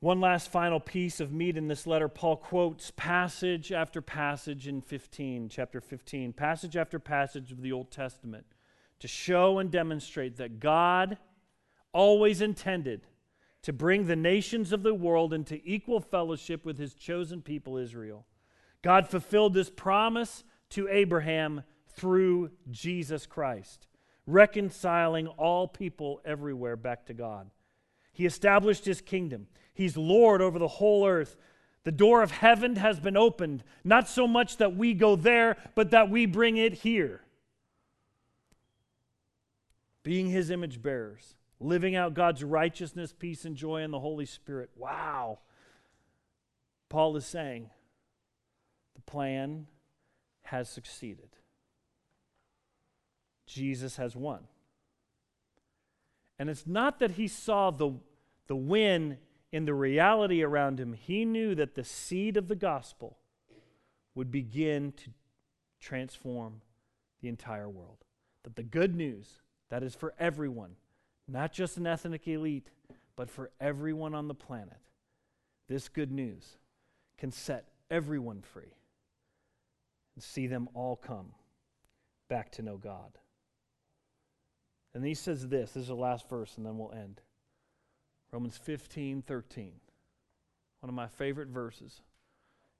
One 0.00 0.20
last 0.20 0.50
final 0.50 0.80
piece 0.80 1.18
of 1.20 1.33
meat 1.33 1.57
in 1.57 1.68
this 1.68 1.87
letter. 1.87 2.09
Paul 2.09 2.37
quotes 2.37 2.92
passage 2.94 3.72
after 3.72 4.02
passage 4.02 4.68
in 4.68 4.80
15, 4.80 5.48
chapter 5.48 5.80
15, 5.80 6.33
passage 6.33 6.76
after 6.76 6.98
passage 6.98 7.50
of 7.52 7.62
the 7.62 7.72
Old 7.72 7.90
Testament 7.90 8.46
to 9.00 9.09
show 9.09 9.59
and 9.59 9.70
demonstrate 9.70 10.37
that 10.37 10.61
God 10.61 11.18
always 11.92 12.40
intended 12.40 13.07
to 13.64 13.72
bring 13.72 14.07
the 14.07 14.14
nations 14.14 14.72
of 14.72 14.83
the 14.83 14.92
world 14.92 15.33
into 15.33 15.59
equal 15.64 15.98
fellowship 15.98 16.66
with 16.66 16.77
his 16.77 16.92
chosen 16.92 17.40
people, 17.40 17.79
Israel. 17.79 18.27
God 18.83 19.09
fulfilled 19.09 19.55
this 19.55 19.70
promise 19.70 20.44
to 20.70 20.87
Abraham 20.88 21.62
through 21.88 22.50
Jesus 22.70 23.24
Christ, 23.24 23.87
reconciling 24.27 25.29
all 25.29 25.66
people 25.66 26.20
everywhere 26.27 26.77
back 26.77 27.07
to 27.07 27.14
God. 27.14 27.50
He 28.12 28.27
established 28.27 28.85
his 28.85 29.00
kingdom. 29.00 29.46
He's 29.72 29.96
Lord 29.96 30.42
over 30.42 30.59
the 30.59 30.68
whole 30.68 31.07
earth. 31.07 31.35
The 31.85 31.92
door 31.92 32.22
of 32.22 32.33
heaven 32.33 32.77
has 32.77 33.00
been 33.00 33.16
opened, 33.16 33.64
not 33.83 34.11
so 34.11 34.27
much 34.27 34.59
that 34.59 34.77
we 34.77 34.92
go 34.92 35.16
there, 35.16 35.57
but 35.74 35.90
that 35.92 36.11
we 36.11 36.27
bring 36.27 36.59
it 36.59 36.74
here. 36.74 37.22
Being 40.03 40.29
his 40.29 40.50
image 40.50 40.83
bearers 40.83 41.35
living 41.61 41.97
out 41.97 42.14
God's 42.14 42.45
righteousness, 42.45 43.14
peace, 43.17 43.45
and 43.45 43.57
joy 43.57 43.83
in 43.83 43.90
the 43.90 44.01
Holy 44.01 44.27
Spirit. 44.27 44.71
Wow. 44.77 45.40
Paul 46.88 47.17
is 47.17 47.27
saying 47.27 47.71
the 48.95 49.03
plan 49.03 49.67
has 50.43 50.69
succeeded. 50.69 51.31
Jesus 53.47 53.97
has 53.97 54.14
won. 54.14 54.45
And 56.38 56.51
it's 56.51 56.67
not 56.67 56.99
that 56.99 57.12
he 57.12 57.29
saw 57.29 57.71
the, 57.71 57.93
the 58.47 58.57
win 58.57 59.19
in 59.53 59.67
the 59.67 59.75
reality 59.75 60.43
around 60.43 60.81
him, 60.81 60.95
he 60.95 61.25
knew 61.25 61.55
that 61.55 61.77
the 61.77 61.85
seed 61.85 62.37
of 62.37 62.49
the 62.49 62.57
gospel 62.57 63.19
would 64.17 64.31
begin 64.31 64.93
to 64.93 65.11
transform 65.81 66.61
the 67.21 67.29
entire 67.29 67.69
world. 67.69 67.99
That 68.43 68.57
the 68.57 68.64
good 68.64 68.97
news, 68.97 69.43
that 69.71 69.85
is 69.85 69.95
for 69.95 70.12
everyone, 70.19 70.73
not 71.29 71.53
just 71.53 71.77
an 71.77 71.87
ethnic 71.87 72.27
elite, 72.29 72.69
but 73.17 73.31
for 73.31 73.51
everyone 73.61 74.15
on 74.15 74.29
the 74.29 74.35
planet. 74.35 74.79
This 75.69 75.89
good 75.89 76.13
news 76.13 76.59
can 77.19 77.33
set 77.33 77.69
everyone 77.91 78.43
free 78.43 78.75
and 80.15 80.23
see 80.23 80.47
them 80.47 80.69
all 80.75 80.97
come 80.97 81.33
back 82.29 82.53
to 82.53 82.63
know 82.63 82.77
God. 82.77 83.19
And 84.95 85.05
he 85.05 85.15
says 85.15 85.49
this, 85.49 85.73
this 85.73 85.83
is 85.83 85.89
the 85.89 85.95
last 85.95 86.29
verse, 86.29 86.57
and 86.57 86.65
then 86.65 86.79
we'll 86.79 86.93
end. 86.93 87.21
Romans 88.31 88.57
15, 88.57 89.23
13. 89.23 89.73
One 90.81 90.89
of 90.89 90.95
my 90.95 91.09
favorite 91.09 91.49
verses. 91.49 92.03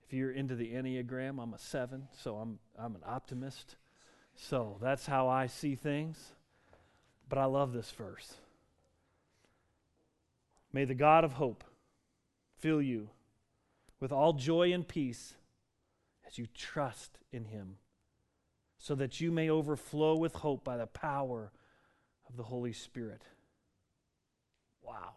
If 0.05 0.13
you're 0.13 0.31
into 0.31 0.55
the 0.55 0.73
Enneagram, 0.73 1.43
I'm 1.43 1.55
a 1.55 1.59
seven, 1.59 2.09
so 2.13 2.37
I'm, 2.37 2.59
I'm 2.79 2.95
an 2.95 3.03
optimist. 3.07 3.77
So 4.37 4.79
that's 4.81 5.07
how 5.07 5.29
I 5.29 5.47
see 5.47 5.75
things. 5.75 6.35
But 7.29 7.39
I 7.39 7.47
love 7.47 7.73
this 7.73 7.91
verse. 7.91 8.35
May 10.73 10.85
the 10.85 10.95
God 10.95 11.25
of 11.25 11.35
hope 11.35 11.65
fill 12.59 12.83
you 12.83 13.11
with 14.01 14.13
all 14.13 14.33
joy 14.33 14.73
and 14.73 14.87
peace 14.87 15.35
as 16.27 16.37
you 16.37 16.47
trust 16.55 17.19
in 17.33 17.45
him, 17.47 17.77
so 18.79 18.95
that 18.95 19.21
you 19.21 19.31
may 19.31 19.49
overflow 19.49 20.17
with 20.17 20.35
hope 20.35 20.65
by 20.65 20.77
the 20.77 20.87
power 20.87 21.53
of 22.29 22.37
the 22.37 22.43
Holy 22.43 22.73
Spirit. 22.73 23.23
Wow. 24.83 25.15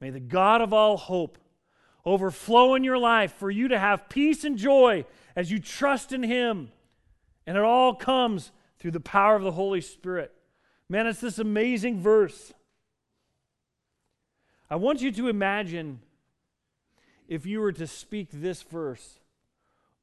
May 0.00 0.10
the 0.10 0.20
God 0.20 0.60
of 0.60 0.72
all 0.72 0.96
hope 0.96 1.38
overflow 2.04 2.74
in 2.74 2.84
your 2.84 2.98
life 2.98 3.32
for 3.34 3.50
you 3.50 3.68
to 3.68 3.78
have 3.78 4.08
peace 4.08 4.44
and 4.44 4.58
joy 4.58 5.04
as 5.36 5.50
you 5.50 5.58
trust 5.58 6.12
in 6.12 6.22
him. 6.22 6.70
And 7.46 7.56
it 7.56 7.62
all 7.62 7.94
comes 7.94 8.50
through 8.78 8.90
the 8.90 9.00
power 9.00 9.36
of 9.36 9.44
the 9.44 9.52
Holy 9.52 9.80
Spirit. 9.80 10.32
Man, 10.92 11.06
it's 11.06 11.22
this 11.22 11.38
amazing 11.38 12.02
verse. 12.02 12.52
I 14.68 14.76
want 14.76 15.00
you 15.00 15.10
to 15.12 15.28
imagine 15.28 16.00
if 17.26 17.46
you 17.46 17.60
were 17.62 17.72
to 17.72 17.86
speak 17.86 18.28
this 18.30 18.60
verse 18.60 19.18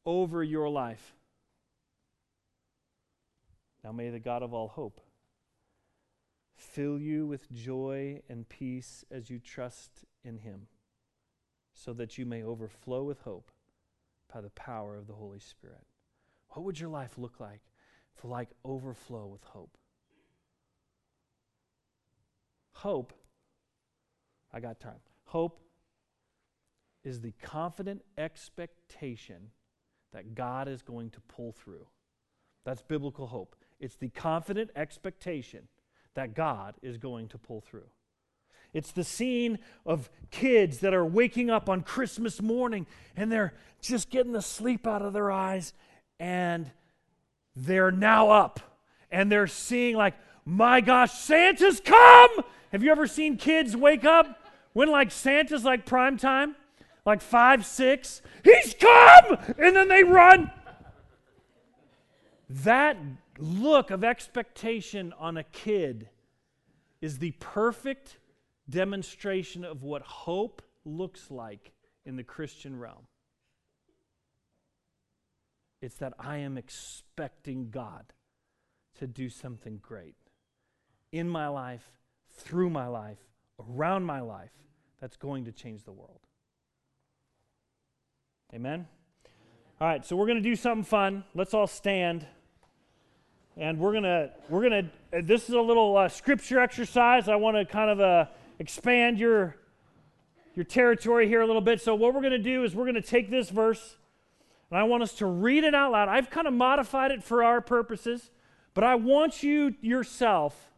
over 0.04 0.44
your 0.44 0.68
life. 0.68 1.14
Now 3.84 3.92
may 3.92 4.10
the 4.10 4.18
God 4.18 4.42
of 4.42 4.52
all 4.52 4.68
hope 4.68 5.00
fill 6.56 7.00
you 7.00 7.28
with 7.28 7.54
joy 7.54 8.24
and 8.28 8.50
peace 8.50 9.06
as 9.12 9.30
you 9.30 9.38
trust 9.38 9.92
in 10.24 10.40
him, 10.40 10.70
so 11.72 11.94
that 11.94 12.18
you 12.18 12.26
may 12.26 12.42
overflow 12.42 13.04
with 13.04 13.22
hope 13.22 13.52
by 14.34 14.42
the 14.42 14.50
power 14.50 14.98
of 14.98 15.06
the 15.06 15.14
Holy 15.14 15.40
Spirit. 15.40 15.86
What 16.48 16.66
would 16.66 16.80
your 16.80 16.90
life 16.90 17.20
look 17.20 17.40
like 17.40 17.62
for 18.16 18.28
like 18.28 18.50
overflow 18.66 19.28
with 19.28 19.44
hope? 19.44 19.78
Hope, 22.80 23.12
I 24.54 24.62
got 24.62 24.80
time. 24.80 25.02
Hope 25.26 25.60
is 27.04 27.20
the 27.20 27.34
confident 27.42 28.04
expectation 28.18 29.52
that 30.14 30.34
God 30.34 30.70
is 30.70 30.82
going 30.82 31.10
to 31.10 31.20
pull 31.20 31.52
through. 31.52 31.88
That's 32.64 32.82
biblical 32.82 33.28
hope. 33.28 33.58
It's 33.82 33.98
the 33.98 34.08
confident 34.08 34.70
expectation 34.78 35.68
that 36.14 36.34
God 36.34 36.76
is 36.82 36.98
going 36.98 37.28
to 37.30 37.38
pull 37.38 37.60
through. 37.60 37.90
It's 38.74 38.94
the 38.94 39.04
scene 39.04 39.60
of 39.86 40.10
kids 40.32 40.78
that 40.78 40.94
are 40.94 41.06
waking 41.06 41.50
up 41.50 41.68
on 41.68 41.82
Christmas 41.82 42.42
morning 42.42 42.88
and 43.18 43.30
they're 43.30 43.56
just 43.82 44.10
getting 44.10 44.32
the 44.32 44.42
sleep 44.42 44.88
out 44.88 45.02
of 45.02 45.12
their 45.12 45.32
eyes 45.32 45.74
and 46.18 46.72
they're 47.58 47.92
now 47.92 48.30
up 48.30 48.62
and 49.12 49.30
they're 49.30 49.48
seeing, 49.48 49.98
like, 49.98 50.14
my 50.46 50.80
gosh, 50.80 51.12
Santa's 51.12 51.82
come! 51.82 52.30
Have 52.72 52.84
you 52.84 52.92
ever 52.92 53.08
seen 53.08 53.38
kids 53.38 53.76
wake 53.76 54.06
up 54.06 54.48
when, 54.74 54.90
like, 54.90 55.12
Santa's 55.12 55.64
like 55.64 55.86
prime 55.86 56.18
time? 56.18 56.56
Like 57.06 57.22
five, 57.22 57.66
six, 57.66 58.22
he's 58.44 58.76
come! 58.80 59.38
And 59.58 59.76
then 59.76 59.88
they 59.88 60.04
run. 60.04 60.52
That 62.50 62.98
look 63.38 63.90
of 63.90 64.04
expectation 64.04 65.14
on 65.18 65.38
a 65.38 65.44
kid 65.44 66.10
is 67.02 67.20
the 67.20 67.32
perfect 67.40 68.18
demonstration 68.70 69.64
of 69.64 69.82
what 69.82 70.02
hope 70.02 70.62
looks 70.86 71.32
like 71.32 71.72
in 72.06 72.16
the 72.16 72.24
Christian 72.24 72.78
realm. 72.78 73.08
It's 75.82 75.96
that 75.96 76.14
I 76.20 76.38
am 76.38 76.58
expecting 76.58 77.70
God 77.70 78.14
to 79.00 79.08
do 79.08 79.30
something 79.30 79.80
great 79.82 80.16
in 81.12 81.30
my 81.30 81.48
life, 81.48 81.99
through 82.40 82.70
my 82.70 82.88
life, 82.88 83.20
around 83.60 84.04
my 84.06 84.22
life, 84.22 84.52
that's 85.00 85.18
going 85.18 85.46
to 85.46 85.52
change 85.52 85.84
the 85.84 85.92
world. 85.92 86.20
Amen? 88.54 88.88
All 89.80 89.88
right, 89.88 90.06
so 90.06 90.16
we're 90.16 90.26
going 90.26 90.42
to 90.42 90.50
do 90.50 90.56
something 90.56 90.84
fun. 90.84 91.24
Let's 91.34 91.54
all 91.54 91.68
stand 91.68 92.26
and 93.60 93.78
we're 93.78 93.94
gonna 93.94 94.30
we're 94.48 94.64
gonna 94.64 94.90
uh, 95.14 95.20
this 95.24 95.50
is 95.50 95.56
a 95.56 95.62
little 95.62 95.98
uh, 95.98 96.08
scripture 96.08 96.60
exercise 96.60 97.28
i 97.28 97.36
want 97.36 97.56
to 97.56 97.66
kind 97.66 97.90
of 97.90 98.00
uh, 98.00 98.26
expand 98.58 99.20
your 99.20 99.56
your 100.56 100.64
territory 100.64 101.28
here 101.28 101.42
a 101.42 101.46
little 101.46 101.62
bit 101.62 101.82
so 101.82 101.94
what 101.94 102.14
we're 102.14 102.22
gonna 102.22 102.38
do 102.40 102.64
is 102.64 102.74
we're 102.74 102.86
gonna 102.86 103.02
take 103.02 103.30
this 103.30 103.50
verse 103.50 103.98
and 104.72 104.80
i 104.80 104.84
want 104.84 105.04
us 105.04 105.14
to 105.14 105.26
read 105.26 105.64
it 105.64 105.76
out 105.76 105.92
loud 105.92 106.08
i've 106.08 106.30
kind 106.30 106.48
of 106.48 106.54
modified 106.54 107.12
it 107.12 107.22
for 107.22 107.44
our 107.44 107.60
purposes 107.60 108.32
but 108.74 108.84
i 108.84 108.96
want 108.96 109.44
you 109.44 109.76
yourself 109.82 110.72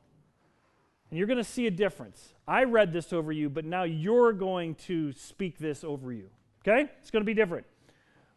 and 1.12 1.20
you're 1.20 1.28
gonna 1.28 1.44
see 1.44 1.68
a 1.68 1.72
difference 1.72 2.34
i 2.48 2.64
read 2.64 2.92
this 2.92 3.14
over 3.14 3.32
you 3.32 3.50
but 3.50 3.66
now 3.66 3.84
you're 3.84 4.34
going 4.34 4.74
to 4.74 5.12
speak 5.12 5.60
this 5.60 5.84
over 5.84 6.12
you 6.12 6.30
okay 6.66 6.90
it's 7.00 7.12
gonna 7.12 7.24
be 7.24 7.36
different 7.36 7.66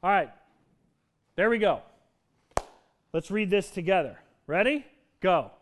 all 0.02 0.10
right 0.10 0.30
there 1.36 1.48
we 1.48 1.58
go 1.58 1.80
let's 3.12 3.30
read 3.30 3.48
this 3.48 3.70
together 3.70 4.18
Ready? 4.46 4.84
Go. 5.20 5.52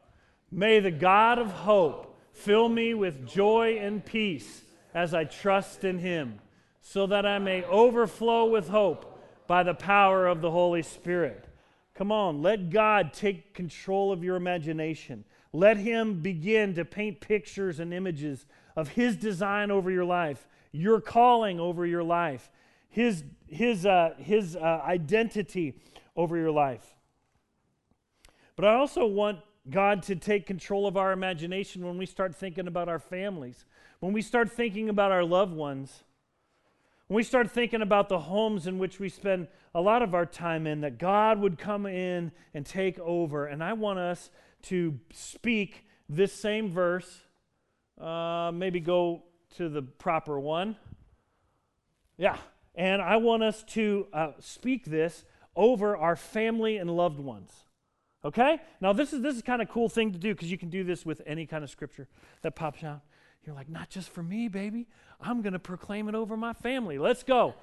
May 0.50 0.80
the 0.80 0.90
God 0.90 1.38
of 1.38 1.50
hope 1.50 2.18
fill 2.32 2.68
me 2.68 2.94
with 2.94 3.26
joy 3.26 3.78
and 3.80 4.04
peace 4.04 4.62
as 4.92 5.14
I 5.14 5.24
trust 5.24 5.84
in 5.84 5.98
him, 5.98 6.40
so 6.80 7.06
that 7.06 7.24
I 7.24 7.38
may 7.38 7.62
overflow 7.64 8.46
with 8.46 8.68
hope 8.68 9.20
by 9.46 9.62
the 9.62 9.74
power 9.74 10.26
of 10.26 10.40
the 10.40 10.50
Holy 10.50 10.82
Spirit. 10.82 11.46
Come 11.94 12.10
on, 12.10 12.42
let 12.42 12.70
God 12.70 13.12
take 13.12 13.54
control 13.54 14.12
of 14.12 14.24
your 14.24 14.36
imagination. 14.36 15.24
Let 15.52 15.76
Him 15.76 16.20
begin 16.22 16.74
to 16.74 16.84
paint 16.84 17.20
pictures 17.20 17.78
and 17.78 17.92
images 17.92 18.46
of 18.76 18.88
His 18.88 19.16
design 19.16 19.70
over 19.70 19.90
your 19.90 20.04
life, 20.04 20.46
your 20.72 21.00
calling 21.00 21.60
over 21.60 21.84
your 21.84 22.02
life, 22.02 22.50
His, 22.88 23.24
his, 23.48 23.84
uh, 23.84 24.14
his 24.18 24.56
uh, 24.56 24.80
identity 24.84 25.74
over 26.16 26.36
your 26.36 26.50
life. 26.50 26.94
But 28.56 28.64
I 28.64 28.74
also 28.74 29.06
want 29.06 29.40
God 29.70 30.02
to 30.04 30.16
take 30.16 30.46
control 30.46 30.86
of 30.86 30.96
our 30.96 31.12
imagination 31.12 31.86
when 31.86 31.96
we 31.98 32.06
start 32.06 32.34
thinking 32.34 32.66
about 32.66 32.88
our 32.88 32.98
families, 32.98 33.64
when 34.00 34.12
we 34.12 34.22
start 34.22 34.50
thinking 34.50 34.88
about 34.88 35.12
our 35.12 35.24
loved 35.24 35.54
ones, 35.54 36.04
when 37.06 37.16
we 37.16 37.22
start 37.22 37.50
thinking 37.50 37.82
about 37.82 38.08
the 38.08 38.18
homes 38.18 38.66
in 38.66 38.78
which 38.78 38.98
we 38.98 39.08
spend 39.08 39.46
a 39.74 39.80
lot 39.80 40.02
of 40.02 40.14
our 40.14 40.26
time 40.26 40.66
in, 40.66 40.80
that 40.80 40.98
God 40.98 41.38
would 41.38 41.58
come 41.58 41.86
in 41.86 42.32
and 42.54 42.66
take 42.66 42.98
over. 42.98 43.46
And 43.46 43.62
I 43.62 43.72
want 43.74 43.98
us 43.98 44.30
to 44.62 44.98
speak 45.12 45.86
this 46.08 46.32
same 46.32 46.70
verse, 46.70 47.20
uh, 48.00 48.50
maybe 48.52 48.80
go 48.80 49.22
to 49.56 49.68
the 49.68 49.82
proper 49.82 50.38
one. 50.38 50.76
Yeah. 52.16 52.36
And 52.74 53.02
I 53.02 53.16
want 53.16 53.42
us 53.42 53.62
to 53.64 54.06
uh, 54.12 54.32
speak 54.40 54.84
this 54.84 55.24
over 55.54 55.96
our 55.96 56.16
family 56.16 56.78
and 56.78 56.90
loved 56.90 57.20
ones. 57.20 57.52
Okay? 58.24 58.60
Now 58.80 58.92
this 58.92 59.12
is 59.12 59.20
this 59.20 59.36
is 59.36 59.42
kind 59.42 59.60
of 59.60 59.68
cool 59.68 59.88
thing 59.88 60.12
to 60.12 60.18
do 60.18 60.34
because 60.34 60.50
you 60.50 60.58
can 60.58 60.70
do 60.70 60.84
this 60.84 61.04
with 61.04 61.20
any 61.26 61.46
kind 61.46 61.64
of 61.64 61.70
scripture 61.70 62.08
that 62.42 62.54
pops 62.54 62.82
out. 62.84 63.02
You're 63.44 63.54
like, 63.54 63.68
not 63.68 63.90
just 63.90 64.10
for 64.10 64.22
me, 64.22 64.48
baby. 64.48 64.86
I'm 65.20 65.42
going 65.42 65.52
to 65.52 65.58
proclaim 65.58 66.08
it 66.08 66.14
over 66.14 66.36
my 66.36 66.52
family. 66.52 66.98
Let's 66.98 67.24
go. 67.24 67.54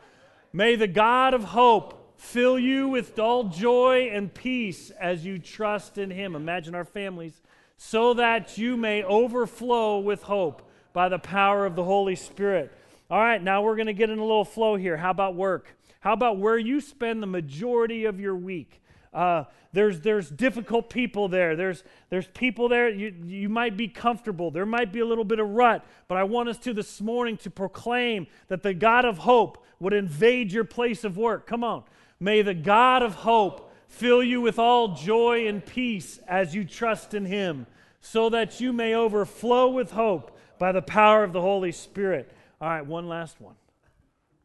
May 0.51 0.75
the 0.75 0.87
God 0.87 1.33
of 1.33 1.43
hope 1.43 2.08
fill 2.19 2.59
you 2.59 2.89
with 2.89 3.17
all 3.17 3.45
joy 3.45 4.09
and 4.11 4.31
peace 4.33 4.91
as 4.91 5.25
you 5.25 5.39
trust 5.39 5.97
in 5.97 6.11
him. 6.11 6.35
Imagine 6.35 6.75
our 6.75 6.83
families 6.83 7.41
so 7.77 8.13
that 8.15 8.57
you 8.57 8.75
may 8.75 9.01
overflow 9.03 9.99
with 9.99 10.23
hope 10.23 10.69
by 10.91 11.07
the 11.07 11.17
power 11.17 11.65
of 11.65 11.75
the 11.75 11.83
Holy 11.83 12.15
Spirit. 12.15 12.73
All 13.09 13.19
right, 13.19 13.41
now 13.41 13.63
we're 13.63 13.77
going 13.77 13.87
to 13.87 13.93
get 13.93 14.09
in 14.09 14.19
a 14.19 14.23
little 14.23 14.43
flow 14.43 14.75
here. 14.75 14.97
How 14.97 15.11
about 15.11 15.35
work? 15.35 15.77
How 16.01 16.11
about 16.11 16.37
where 16.37 16.57
you 16.57 16.81
spend 16.81 17.23
the 17.23 17.27
majority 17.27 18.03
of 18.03 18.19
your 18.19 18.35
week? 18.35 18.81
Uh, 19.13 19.45
there's, 19.71 20.01
there's 20.01 20.29
difficult 20.29 20.89
people 20.89 21.29
there. 21.29 21.55
There's, 21.55 21.83
there's 22.09 22.27
people 22.27 22.67
there, 22.67 22.89
you, 22.89 23.15
you 23.23 23.47
might 23.47 23.77
be 23.77 23.87
comfortable. 23.87 24.51
There 24.51 24.65
might 24.65 24.91
be 24.91 24.99
a 24.99 25.05
little 25.05 25.23
bit 25.23 25.39
of 25.39 25.49
rut. 25.49 25.85
But 26.09 26.17
I 26.17 26.23
want 26.23 26.49
us 26.49 26.57
to 26.59 26.73
this 26.73 26.99
morning 26.99 27.37
to 27.37 27.49
proclaim 27.49 28.27
that 28.49 28.61
the 28.61 28.73
God 28.73 29.05
of 29.05 29.19
hope 29.19 29.63
would 29.79 29.93
invade 29.93 30.51
your 30.51 30.65
place 30.65 31.05
of 31.05 31.17
work. 31.17 31.47
Come 31.47 31.63
on. 31.63 31.83
May 32.19 32.41
the 32.41 32.53
God 32.53 33.01
of 33.03 33.15
hope 33.15 33.73
fill 33.87 34.21
you 34.23 34.41
with 34.41 34.59
all 34.59 34.95
joy 34.95 35.47
and 35.47 35.65
peace 35.65 36.19
as 36.27 36.53
you 36.53 36.65
trust 36.65 37.13
in 37.13 37.25
him, 37.25 37.65
so 38.01 38.29
that 38.29 38.59
you 38.59 38.71
may 38.71 38.93
overflow 38.93 39.69
with 39.69 39.91
hope 39.91 40.37
by 40.57 40.71
the 40.71 40.81
power 40.81 41.23
of 41.23 41.33
the 41.33 41.41
Holy 41.41 41.71
Spirit. 41.71 42.31
All 42.61 42.69
right, 42.69 42.85
one 42.85 43.07
last 43.07 43.39
one. 43.39 43.55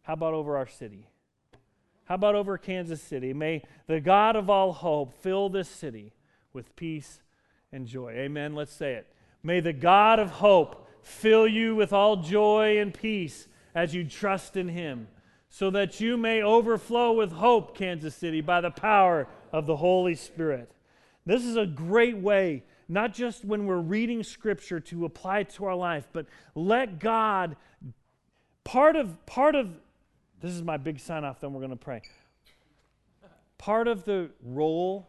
How 0.03 0.15
about 0.15 0.35
over 0.35 0.57
our 0.57 0.69
city? 0.69 1.09
How 2.05 2.17
about 2.17 2.35
over 2.35 2.59
Kansas 2.59 3.03
City? 3.03 3.33
May 3.33 3.63
the 3.87 4.01
God 4.01 4.37
of 4.37 4.51
all 4.51 4.73
hope 4.73 5.15
fill 5.23 5.49
this 5.49 5.69
city 5.69 6.13
with 6.53 6.77
peace 6.77 7.21
and 7.73 7.87
joy. 7.87 8.13
Amen. 8.13 8.55
Let's 8.55 8.73
say 8.73 8.95
it. 8.95 9.07
May 9.43 9.61
the 9.61 9.73
God 9.73 10.19
of 10.19 10.31
hope 10.31 10.89
fill 11.03 11.47
you 11.47 11.75
with 11.75 11.93
all 11.93 12.17
joy 12.17 12.79
and 12.79 12.93
peace 12.95 13.49
as 13.75 13.95
you 13.95 14.05
trust 14.05 14.57
in 14.57 14.69
him, 14.69 15.09
so 15.57 15.71
that 15.71 16.01
you 16.01 16.17
may 16.17 16.43
overflow 16.43 17.13
with 17.13 17.31
hope, 17.31 17.79
Kansas 17.79 18.17
City, 18.17 18.41
by 18.41 18.61
the 18.61 18.73
power 18.73 19.29
of 19.53 19.67
the 19.67 19.77
Holy 19.77 20.17
Spirit. 20.17 20.69
This 21.27 21.45
is 21.45 21.57
a 21.57 21.65
great 21.65 22.19
way, 22.19 22.65
not 22.89 23.15
just 23.15 23.45
when 23.45 23.65
we're 23.65 23.77
reading 23.77 24.25
Scripture 24.25 24.81
to 24.81 25.05
apply 25.05 25.39
it 25.39 25.51
to 25.51 25.67
our 25.67 25.77
life, 25.77 26.09
but 26.13 26.27
let 26.57 26.99
God, 26.99 27.55
part 28.65 28.97
of, 28.97 29.25
part 29.27 29.55
of, 29.55 29.71
this 30.41 30.51
is 30.51 30.65
my 30.65 30.77
big 30.77 30.99
sign 30.99 31.23
off, 31.23 31.39
then 31.39 31.53
we're 31.53 31.61
going 31.61 31.71
to 31.71 31.77
pray. 31.77 32.03
Part 33.57 33.87
of 33.87 34.05
the 34.05 34.31
role 34.43 35.07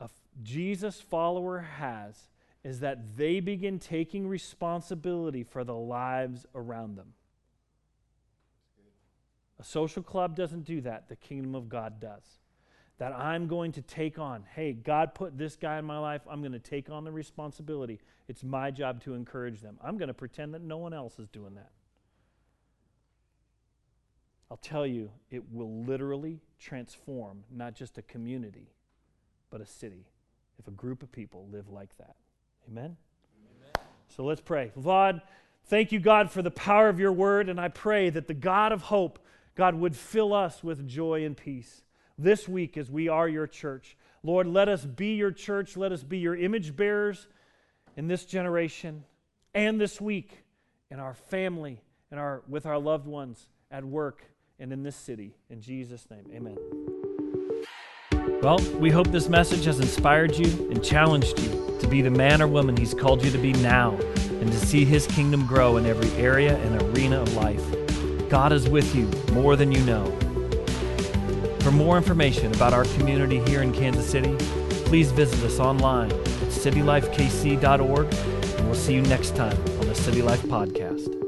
a 0.00 0.10
Jesus 0.42 1.00
follower 1.00 1.60
has 1.60 2.28
is 2.62 2.80
that 2.80 3.16
they 3.16 3.40
begin 3.40 3.78
taking 3.78 4.28
responsibility 4.28 5.44
for 5.44 5.64
the 5.64 5.74
lives 5.74 6.44
around 6.54 6.98
them. 6.98 7.14
A 9.60 9.64
social 9.64 10.02
club 10.02 10.36
doesn't 10.36 10.64
do 10.64 10.80
that, 10.82 11.08
the 11.08 11.16
kingdom 11.16 11.54
of 11.54 11.68
God 11.68 12.00
does. 12.00 12.38
That 12.98 13.12
I'm 13.12 13.46
going 13.46 13.72
to 13.72 13.82
take 13.82 14.18
on, 14.18 14.44
hey, 14.54 14.72
God 14.72 15.14
put 15.14 15.38
this 15.38 15.56
guy 15.56 15.78
in 15.78 15.84
my 15.84 15.98
life, 15.98 16.22
I'm 16.28 16.40
going 16.40 16.52
to 16.52 16.58
take 16.58 16.90
on 16.90 17.04
the 17.04 17.12
responsibility. 17.12 18.00
It's 18.26 18.42
my 18.42 18.70
job 18.70 19.02
to 19.04 19.14
encourage 19.14 19.60
them. 19.60 19.78
I'm 19.82 19.98
going 19.98 20.08
to 20.08 20.14
pretend 20.14 20.54
that 20.54 20.62
no 20.62 20.78
one 20.78 20.92
else 20.92 21.18
is 21.18 21.28
doing 21.28 21.54
that. 21.54 21.70
I'll 24.50 24.56
tell 24.56 24.86
you, 24.86 25.10
it 25.30 25.42
will 25.52 25.84
literally 25.84 26.40
transform 26.58 27.44
not 27.50 27.74
just 27.74 27.98
a 27.98 28.02
community, 28.02 28.72
but 29.50 29.60
a 29.60 29.66
city 29.66 30.06
if 30.58 30.66
a 30.66 30.70
group 30.72 31.02
of 31.02 31.12
people 31.12 31.46
live 31.52 31.68
like 31.68 31.96
that. 31.98 32.16
Amen? 32.68 32.96
Amen? 33.46 33.86
So 34.08 34.24
let's 34.24 34.40
pray. 34.40 34.72
Lord, 34.74 35.20
thank 35.66 35.92
you, 35.92 36.00
God, 36.00 36.30
for 36.30 36.42
the 36.42 36.50
power 36.50 36.88
of 36.88 36.98
your 36.98 37.12
word, 37.12 37.48
and 37.48 37.60
I 37.60 37.68
pray 37.68 38.10
that 38.10 38.26
the 38.26 38.34
God 38.34 38.72
of 38.72 38.82
hope 38.82 39.18
God 39.58 39.74
would 39.74 39.96
fill 39.96 40.32
us 40.32 40.62
with 40.62 40.86
joy 40.86 41.24
and 41.24 41.36
peace 41.36 41.82
this 42.16 42.48
week 42.48 42.76
as 42.76 42.88
we 42.88 43.08
are 43.08 43.28
your 43.28 43.48
church. 43.48 43.96
Lord, 44.22 44.46
let 44.46 44.68
us 44.68 44.84
be 44.84 45.16
your 45.16 45.32
church. 45.32 45.76
Let 45.76 45.90
us 45.90 46.04
be 46.04 46.18
your 46.18 46.36
image 46.36 46.76
bearers 46.76 47.26
in 47.96 48.06
this 48.06 48.24
generation 48.24 49.02
and 49.54 49.80
this 49.80 50.00
week 50.00 50.44
in 50.92 51.00
our 51.00 51.14
family 51.14 51.82
and 52.12 52.20
our, 52.20 52.44
with 52.48 52.66
our 52.66 52.78
loved 52.78 53.08
ones 53.08 53.48
at 53.68 53.84
work 53.84 54.22
and 54.60 54.72
in 54.72 54.84
this 54.84 54.94
city. 54.94 55.34
In 55.50 55.60
Jesus' 55.60 56.06
name, 56.08 56.26
amen. 56.32 56.56
Well, 58.40 58.60
we 58.78 58.90
hope 58.90 59.08
this 59.08 59.28
message 59.28 59.64
has 59.64 59.80
inspired 59.80 60.36
you 60.36 60.70
and 60.70 60.84
challenged 60.84 61.36
you 61.40 61.76
to 61.80 61.88
be 61.88 62.00
the 62.00 62.10
man 62.10 62.40
or 62.40 62.46
woman 62.46 62.76
He's 62.76 62.94
called 62.94 63.24
you 63.24 63.32
to 63.32 63.38
be 63.38 63.54
now 63.54 63.96
and 64.20 64.52
to 64.52 64.58
see 64.60 64.84
His 64.84 65.08
kingdom 65.08 65.48
grow 65.48 65.78
in 65.78 65.84
every 65.84 66.10
area 66.12 66.56
and 66.58 66.80
arena 66.80 67.20
of 67.20 67.34
life. 67.34 67.87
God 68.28 68.52
is 68.52 68.68
with 68.68 68.94
you 68.94 69.10
more 69.32 69.56
than 69.56 69.72
you 69.72 69.80
know. 69.84 70.04
For 71.60 71.70
more 71.70 71.96
information 71.96 72.54
about 72.54 72.72
our 72.72 72.84
community 72.84 73.40
here 73.40 73.62
in 73.62 73.72
Kansas 73.72 74.08
City, 74.08 74.34
please 74.84 75.12
visit 75.12 75.42
us 75.44 75.58
online 75.58 76.10
at 76.12 76.48
citylifekc.org, 76.48 78.14
and 78.56 78.66
we'll 78.66 78.74
see 78.74 78.94
you 78.94 79.02
next 79.02 79.36
time 79.36 79.56
on 79.80 79.86
the 79.86 79.94
City 79.94 80.22
Life 80.22 80.42
Podcast. 80.42 81.27